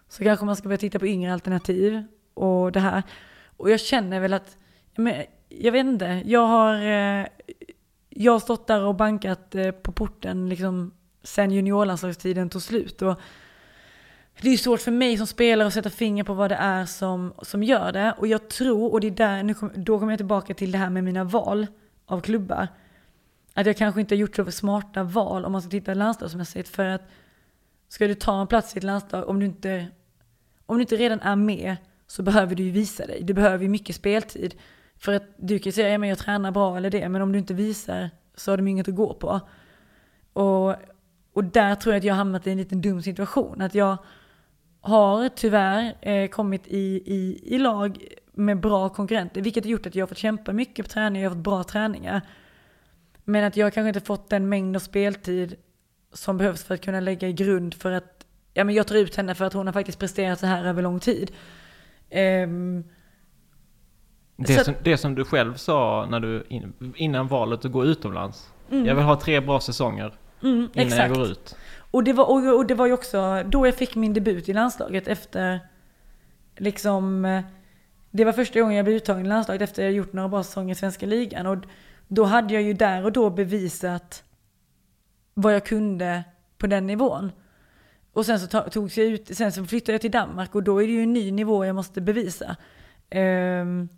[0.09, 2.05] så kanske man ska börja titta på yngre alternativ
[2.35, 3.03] och det här.
[3.57, 4.57] Och jag känner väl att,
[4.97, 7.27] men, jag vet inte, jag har, eh,
[8.09, 13.03] jag har stått där och bankat eh, på porten liksom sen juniorlandslagstiden tog slut.
[13.03, 13.21] Och
[14.43, 17.33] det är svårt för mig som spelare att sätta finger på vad det är som,
[17.43, 18.15] som gör det.
[18.19, 20.79] Och jag tror, och det är där, nu kom, då kommer jag tillbaka till det
[20.79, 21.67] här med mina val
[22.07, 22.69] av klubbar.
[23.55, 26.69] Att jag kanske inte har gjort så smarta val om man ska titta landslagsmässigt.
[26.69, 27.03] För att
[27.89, 29.87] ska du ta en plats i ett landslag, om du inte,
[30.67, 31.77] om du inte redan är med,
[32.07, 33.23] så behöver du ju visa dig.
[33.23, 34.55] Du behöver ju mycket speltid.
[34.99, 37.55] För att du kan säga, ja jag tränar bra eller det, men om du inte
[37.55, 39.41] visar så har de inget att gå på.
[40.33, 40.75] Och,
[41.33, 43.63] och där tror jag att jag har hamnat i en liten dum situation.
[43.63, 43.97] Att jag
[44.81, 49.95] har tyvärr eh, kommit i, i, i lag med bra konkurrenter, vilket har gjort att
[49.95, 52.21] jag har fått kämpa mycket på träning, jag har fått bra träningar.
[53.25, 55.57] Men att jag kanske inte fått den mängd av speltid
[56.13, 59.17] som behövs för att kunna lägga i grund för att, ja men jag tar ut
[59.17, 61.33] henne för att hon har faktiskt presterat så här över lång tid.
[62.45, 62.85] Um,
[64.37, 66.47] det, som, det som du själv sa när du,
[66.97, 68.53] innan valet att gå utomlands.
[68.71, 68.87] Mm.
[68.87, 71.09] Jag vill ha tre bra säsonger mm, innan exakt.
[71.09, 71.57] jag går ut.
[71.91, 74.53] Och det, var, och, och det var ju också då jag fick min debut i
[74.53, 75.61] landslaget efter
[76.57, 77.27] liksom
[78.11, 80.43] det var första gången jag blev uttagen i landslaget efter att jag gjort några bra
[80.43, 81.47] säsonger i svenska ligan.
[81.47, 81.59] Och
[82.09, 84.25] då hade jag ju där och då bevisat
[85.35, 86.25] vad jag kunde
[86.59, 87.33] på den nivån.
[88.13, 90.87] Och sen så togs jag ut, sen så flyttade jag till Danmark och då är
[90.87, 92.57] det ju en ny nivå jag måste bevisa.
[93.15, 93.89] Um,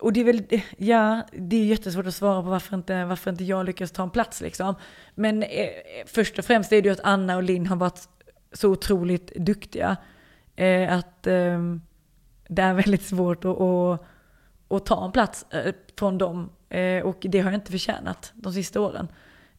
[0.00, 3.44] och det är väl, ja, det är jättesvårt att svara på varför inte, varför inte
[3.44, 4.74] jag lyckas ta en plats liksom.
[5.14, 5.68] Men eh,
[6.06, 8.08] först och främst är det ju att Anna och Linn har varit
[8.52, 9.96] så otroligt duktiga.
[10.56, 11.58] Eh, att eh,
[12.48, 14.04] det är väldigt svårt att, att,
[14.68, 16.50] att ta en plats eh, från dem.
[16.68, 19.08] Eh, och det har jag inte förtjänat de sista åren.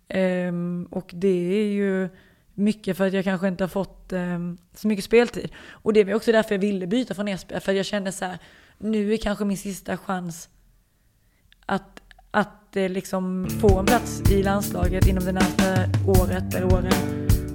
[0.07, 2.09] Ehm, och det är ju
[2.53, 4.39] mycket för att jag kanske inte har fått eh,
[4.73, 5.51] så mycket speltid.
[5.69, 7.61] Och det var också därför jag ville byta från Esbjerg.
[7.61, 8.39] För jag kände så här,
[8.81, 10.49] nu är kanske min sista chans
[11.65, 12.01] att,
[12.31, 16.93] att eh, liksom få en plats i landslaget inom det närmaste året eller åren.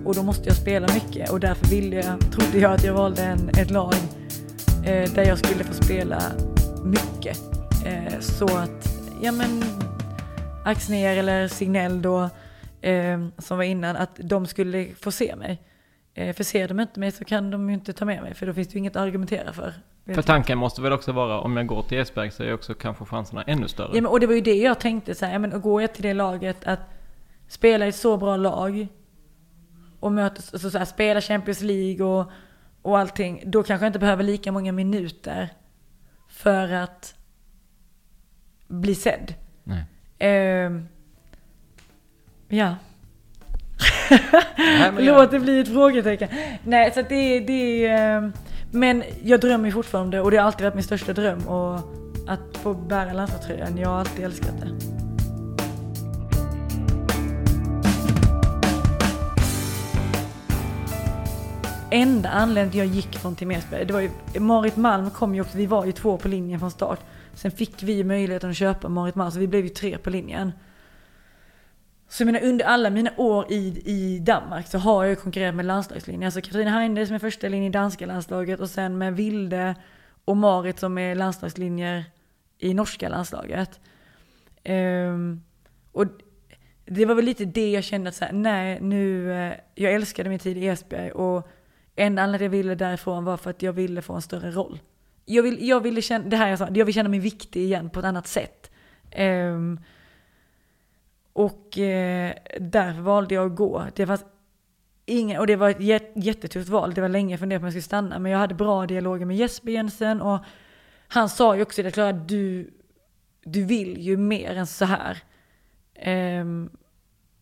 [0.05, 1.31] Och då måste jag spela mycket.
[1.31, 3.95] Och därför ville jag, trodde jag att jag valde en, ett lag
[4.85, 6.22] eh, där jag skulle få spela
[6.85, 7.39] mycket.
[7.87, 8.89] Eh, så att,
[9.22, 9.62] ja men,
[10.64, 12.31] Axner eller Signell då
[12.81, 15.62] eh, som var innan, att de skulle få se mig.
[16.14, 18.47] Eh, för ser de inte mig så kan de ju inte ta med mig, för
[18.47, 19.74] då finns det ju inget att argumentera för.
[20.15, 23.05] För tanken måste väl också vara, om jag går till Esberg så är också kanske
[23.05, 23.91] chanserna ännu större.
[23.95, 26.03] Ja, men, och det var ju det jag tänkte så här, men går jag till
[26.03, 26.81] det laget att
[27.49, 28.89] spela i ett så bra lag
[30.01, 32.31] och möta, alltså så här, spela Champions League och,
[32.83, 35.49] och allting, då kanske jag inte behöver lika många minuter
[36.29, 37.15] för att
[38.69, 39.35] bli sedd.
[39.65, 39.85] Nej.
[40.19, 40.73] Eh,
[42.49, 42.75] ja.
[44.59, 46.29] Nej, Låt det bli ett frågetecken.
[46.65, 48.33] Nej, så det, det är...
[48.77, 51.49] Men jag drömmer fortfarande om det och det har alltid varit min största dröm.
[51.49, 51.74] Och
[52.27, 54.68] att få bära landslagströjan, jag har alltid älskat det.
[61.91, 64.11] Enda anledningen till att jag gick från Timmersberg, det var ju,
[64.41, 67.01] Marit Malm kom ju också, vi var ju två på linjen från start.
[67.35, 70.53] Sen fick vi möjligheten att köpa Marit Malm, så vi blev ju tre på linjen.
[72.09, 75.55] Så jag menar under alla mina år i, i Danmark så har jag ju konkurrerat
[75.55, 76.27] med landslagslinjen.
[76.27, 79.75] Alltså Katarina Heinde som är första linjen i danska landslaget och sen med Vilde
[80.25, 82.05] och Marit som är landslagslinjer
[82.59, 83.81] i norska landslaget.
[84.65, 85.43] Um,
[85.93, 86.07] och
[86.85, 90.29] det var väl lite det jag kände att så här, nej nu, eh, jag älskade
[90.29, 91.49] min tid i Esbjerg och
[91.97, 94.79] enda anledningen jag ville därifrån var för att jag ville få en större roll.
[95.25, 97.91] Jag, vill, jag ville känna, det här jag sa, jag vill känna mig viktig igen
[97.91, 98.71] på ett annat sätt.
[99.19, 99.81] Um,
[101.37, 103.87] och eh, därför valde jag att gå.
[103.95, 104.24] Det fanns
[105.07, 106.95] ingen, och det var ett jättetufft val.
[106.95, 108.18] Det var länge jag funderade på om jag skulle stanna.
[108.18, 110.39] Men jag hade bra dialoger med Jesper Jensen och
[111.09, 112.70] han sa ju också det, Klara, du,
[113.45, 115.22] du vill ju mer än så här.
[116.41, 116.70] Um,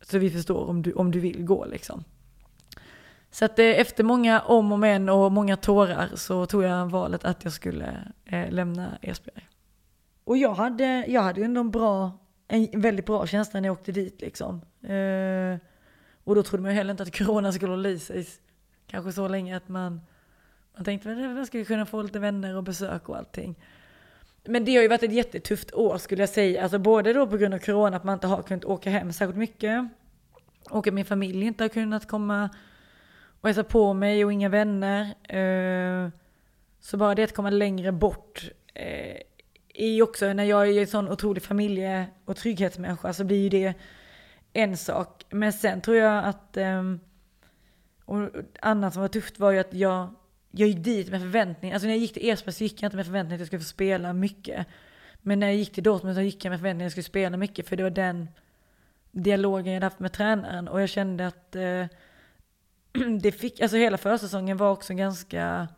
[0.03, 2.05] så vi förstår om du, om du vill gå liksom.
[3.31, 7.25] Så att eh, efter många om och men och många tårar så tog jag valet
[7.25, 9.49] att jag skulle eh, lämna Esbjerg.
[10.25, 12.19] Och jag hade, jag hade ändå en bra,
[12.55, 14.61] en väldigt bra känsla när jag åkte dit liksom.
[14.83, 15.59] Eh,
[16.25, 18.27] och då trodde man ju heller inte att corona skulle hålla i sig
[18.87, 20.01] kanske så länge att man,
[20.75, 23.55] man tänkte att man skulle kunna få lite vänner och besök och allting.
[24.45, 26.63] Men det har ju varit ett jättetufft år skulle jag säga.
[26.63, 29.39] Alltså både då på grund av corona, att man inte har kunnat åka hem särskilt
[29.39, 29.89] mycket.
[30.71, 32.51] Och att min familj inte har kunnat komma
[33.41, 35.03] och hälsa på mig och inga vänner.
[35.37, 36.11] Eh,
[36.81, 39.17] så bara det att komma längre bort eh,
[39.75, 43.49] är ju också, när jag är en sån otrolig familje och trygghetsmänniska så blir ju
[43.49, 43.75] det
[44.53, 45.25] en sak.
[45.31, 47.01] Men sen tror jag att, ehm,
[48.05, 48.29] och
[48.61, 50.15] annat som var tufft var ju att jag,
[50.51, 51.75] jag gick dit med förväntningar.
[51.75, 53.63] Alltså när jag gick till Ersberg så gick jag inte med förväntningar att jag skulle
[53.63, 54.67] få spela mycket.
[55.23, 57.37] Men när jag gick till Dortmund så gick jag med förväntningar att jag skulle spela
[57.37, 57.69] mycket.
[57.69, 58.29] För det var den
[59.13, 60.69] dialogen jag hade haft med tränaren.
[60.69, 61.87] Och jag kände att eh,
[63.21, 65.69] det fick, alltså hela försäsongen var också ganska,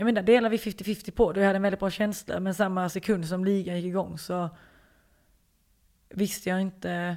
[0.00, 1.40] jag menar delar vi 50-50 på det.
[1.40, 2.40] Jag hade en väldigt bra känsla.
[2.40, 4.50] Men samma sekund som ligan gick igång så
[6.08, 7.16] visste jag inte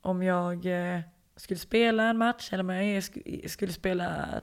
[0.00, 1.00] om jag eh,
[1.36, 3.04] skulle spela en match eller om jag
[3.50, 4.40] skulle spela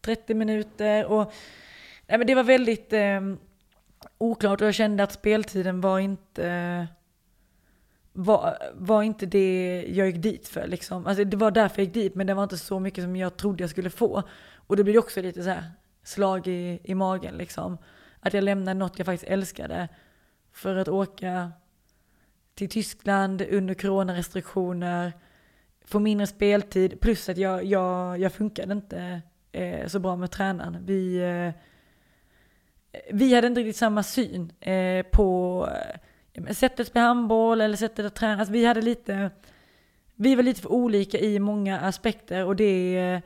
[0.00, 1.04] 30 minuter.
[1.04, 1.32] Och,
[2.06, 3.20] nej, men det var väldigt eh,
[4.18, 6.88] oklart och jag kände att speltiden var inte
[8.12, 10.66] var, var inte det jag gick dit för.
[10.66, 11.06] Liksom.
[11.06, 13.36] Alltså, det var därför jag gick dit men det var inte så mycket som jag
[13.36, 14.22] trodde jag skulle få.
[14.54, 15.72] Och det blir också lite så här
[16.08, 17.34] slag i, i magen.
[17.36, 17.78] Liksom.
[18.20, 19.88] Att jag lämnade något jag faktiskt älskade
[20.52, 21.52] för att åka
[22.54, 25.12] till Tyskland under coronarestriktioner,
[25.84, 30.78] få mindre speltid, plus att jag, jag, jag funkade inte eh, så bra med tränaren.
[30.86, 31.54] Vi, eh,
[33.12, 35.68] vi hade inte riktigt samma syn eh, på
[36.32, 38.38] eh, sättet att spela handboll eller sättet att träna.
[38.38, 39.30] Alltså vi hade lite,
[40.14, 43.20] vi var lite för olika i många aspekter och det, eh,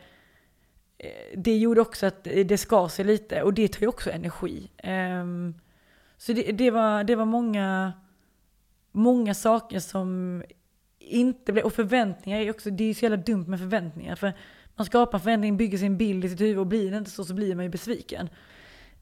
[1.02, 4.70] Eh, det gjorde också att det skar sig lite och det tar ju också energi.
[4.78, 5.54] Ehm,
[6.16, 7.92] så det, det, var, det var många
[8.92, 10.42] många saker som
[10.98, 14.16] inte blev, och förväntningar är också, det är ju så jävla dumt med förväntningar.
[14.16, 14.32] För
[14.76, 17.34] man skapar förväntningar, bygger sin bild i sitt huvud och blir det inte så så
[17.34, 18.28] blir man ju besviken.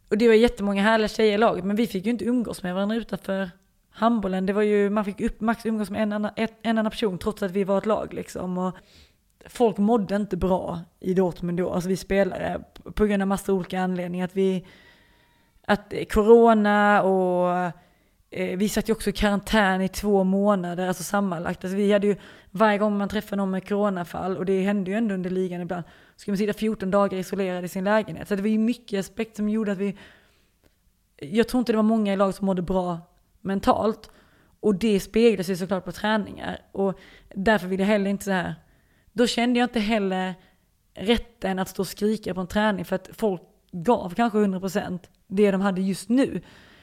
[0.08, 2.74] Och det var jättemånga härliga tjejer i laget men vi fick ju inte umgås med
[2.74, 3.50] varandra utanför
[3.90, 4.46] handbollen.
[4.46, 7.18] Det var ju, man fick upp, max umgås med en annan, ett, en annan person
[7.18, 8.58] trots att vi var ett lag liksom.
[8.58, 8.76] Och
[9.46, 12.60] folk mådde inte bra i Dortmund då, alltså vi spelare,
[12.94, 14.24] på grund av massa olika anledningar.
[14.24, 14.66] Att vi,
[15.66, 17.72] att eh, corona och
[18.32, 21.64] Eh, vi satt ju också i karantän i två månader, alltså sammanlagt.
[21.64, 22.16] Alltså vi hade ju,
[22.50, 25.84] varje gång man träffade någon med coronafall, och det hände ju ändå under ligan ibland,
[25.84, 28.28] så skulle man sitta 14 dagar isolerad i sin lägenhet.
[28.28, 29.96] Så det var ju mycket aspekt som gjorde att vi,
[31.16, 32.98] jag tror inte det var många i laget som mådde bra
[33.40, 34.10] mentalt.
[34.60, 36.60] Och det speglar sig såklart på träningar.
[36.72, 36.98] Och
[37.34, 38.54] därför vill jag heller inte så här,
[39.20, 40.34] då kände jag inte heller
[40.94, 43.42] rätten att stå och skrika på en träning för att folk
[43.72, 46.40] gav kanske 100% det de hade just nu.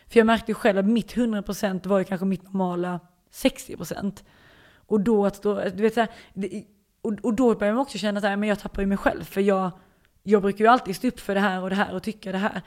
[0.08, 3.00] För jag märkte ju själv att mitt 100% var ju kanske mitt normala
[3.32, 4.24] 60%.
[4.76, 6.64] Och då att stå, du vet så här, det,
[7.02, 9.24] och, och då började man också känna så här, men jag tappar ju mig själv.
[9.24, 9.72] För jag,
[10.24, 12.38] jag brukar ju alltid stå upp för det här och det här och tycka det
[12.38, 12.62] här.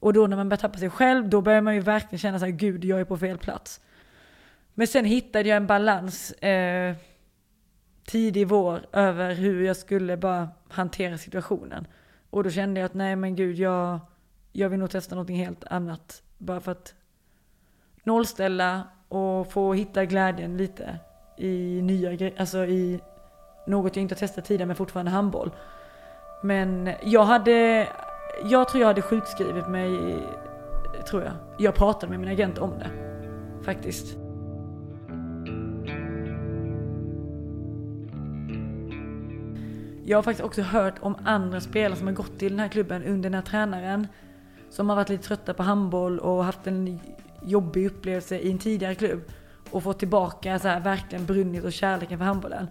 [0.00, 2.44] Och då när man börjar tappa sig själv, då börjar man ju verkligen känna så
[2.44, 3.80] här, gud jag är på fel plats.
[4.74, 6.32] Men sen hittade jag en balans.
[6.32, 6.96] Eh,
[8.08, 11.86] tidig vår över hur jag skulle bara hantera situationen.
[12.30, 14.00] Och då kände jag att nej men gud, jag,
[14.52, 16.22] jag vill nog testa någonting helt annat.
[16.38, 16.94] Bara för att
[18.02, 20.98] nollställa och få hitta glädjen lite
[21.36, 23.00] i nya grejer, alltså i
[23.66, 25.50] något jag inte har testat tidigare men fortfarande handboll.
[26.42, 27.88] Men jag hade,
[28.44, 30.16] jag tror jag hade sjukskrivit mig,
[31.10, 31.32] tror jag.
[31.58, 32.90] Jag pratade med min agent om det,
[33.64, 34.27] faktiskt.
[40.08, 43.04] Jag har faktiskt också hört om andra spelare som har gått till den här klubben
[43.04, 44.06] under den här tränaren.
[44.70, 47.00] Som har varit lite trötta på handboll och haft en
[47.42, 49.20] jobbig upplevelse i en tidigare klubb.
[49.70, 52.68] Och fått tillbaka så här, verkligen brunnit och kärleken för handbollen.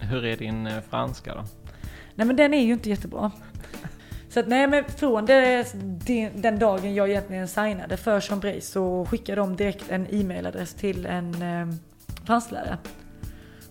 [0.00, 1.44] Hur är din eh, franska då?
[2.14, 3.30] Nej men den är ju inte jättebra.
[4.28, 5.72] Så att nej men från det,
[6.34, 11.42] den dagen jag egentligen signade för Chambray så skickade de direkt en e-mailadress till en
[11.42, 11.74] eh,
[12.24, 12.78] fransklärare.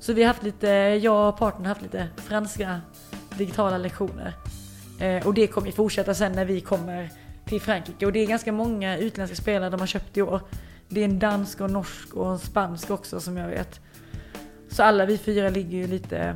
[0.05, 0.67] Så vi har haft lite,
[1.01, 2.81] jag och partnern har haft lite franska
[3.37, 4.33] digitala lektioner.
[4.99, 7.09] Eh, och det kommer ju fortsätta sen när vi kommer
[7.45, 8.05] till Frankrike.
[8.05, 10.41] Och det är ganska många utländska spelare de har köpt i år.
[10.89, 13.79] Det är en dansk och norsk och en spansk också som jag vet.
[14.69, 16.35] Så alla vi fyra ligger ju lite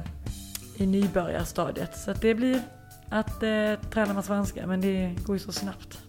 [0.76, 1.98] i nybörjarstadiet.
[1.98, 2.62] Så att det blir
[3.10, 6.00] att eh, träna med svenska, men det går ju så snabbt.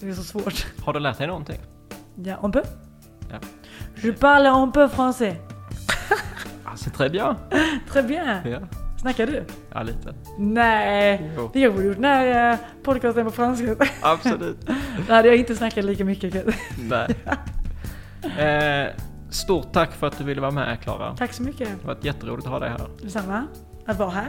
[0.00, 0.66] Det är så svårt.
[0.84, 1.60] Har du lärt dig någonting?
[2.14, 2.62] Ja, un peu.
[3.30, 3.38] Ja.
[4.02, 5.36] Je parle un peu français.
[6.70, 7.36] Ah, c'est très bien.
[7.92, 8.40] Très bien.
[8.44, 8.60] Ja,
[9.00, 9.44] Snackar du?
[9.74, 10.14] ja lite.
[10.38, 11.50] Nej, Jo.
[11.54, 13.76] vi har borde gjort den här eh, podcasten på franska.
[14.02, 14.66] Absolut.
[15.06, 16.46] Då hade jag inte snackat lika mycket.
[16.88, 17.08] Nej.
[18.38, 18.86] Eh,
[19.30, 21.16] stort tack för att du ville vara med Klara.
[21.16, 21.68] Tack så mycket.
[21.80, 22.80] Det var jätteroligt att ha dig här.
[23.02, 23.46] Detsamma.
[23.86, 24.28] Att vara här.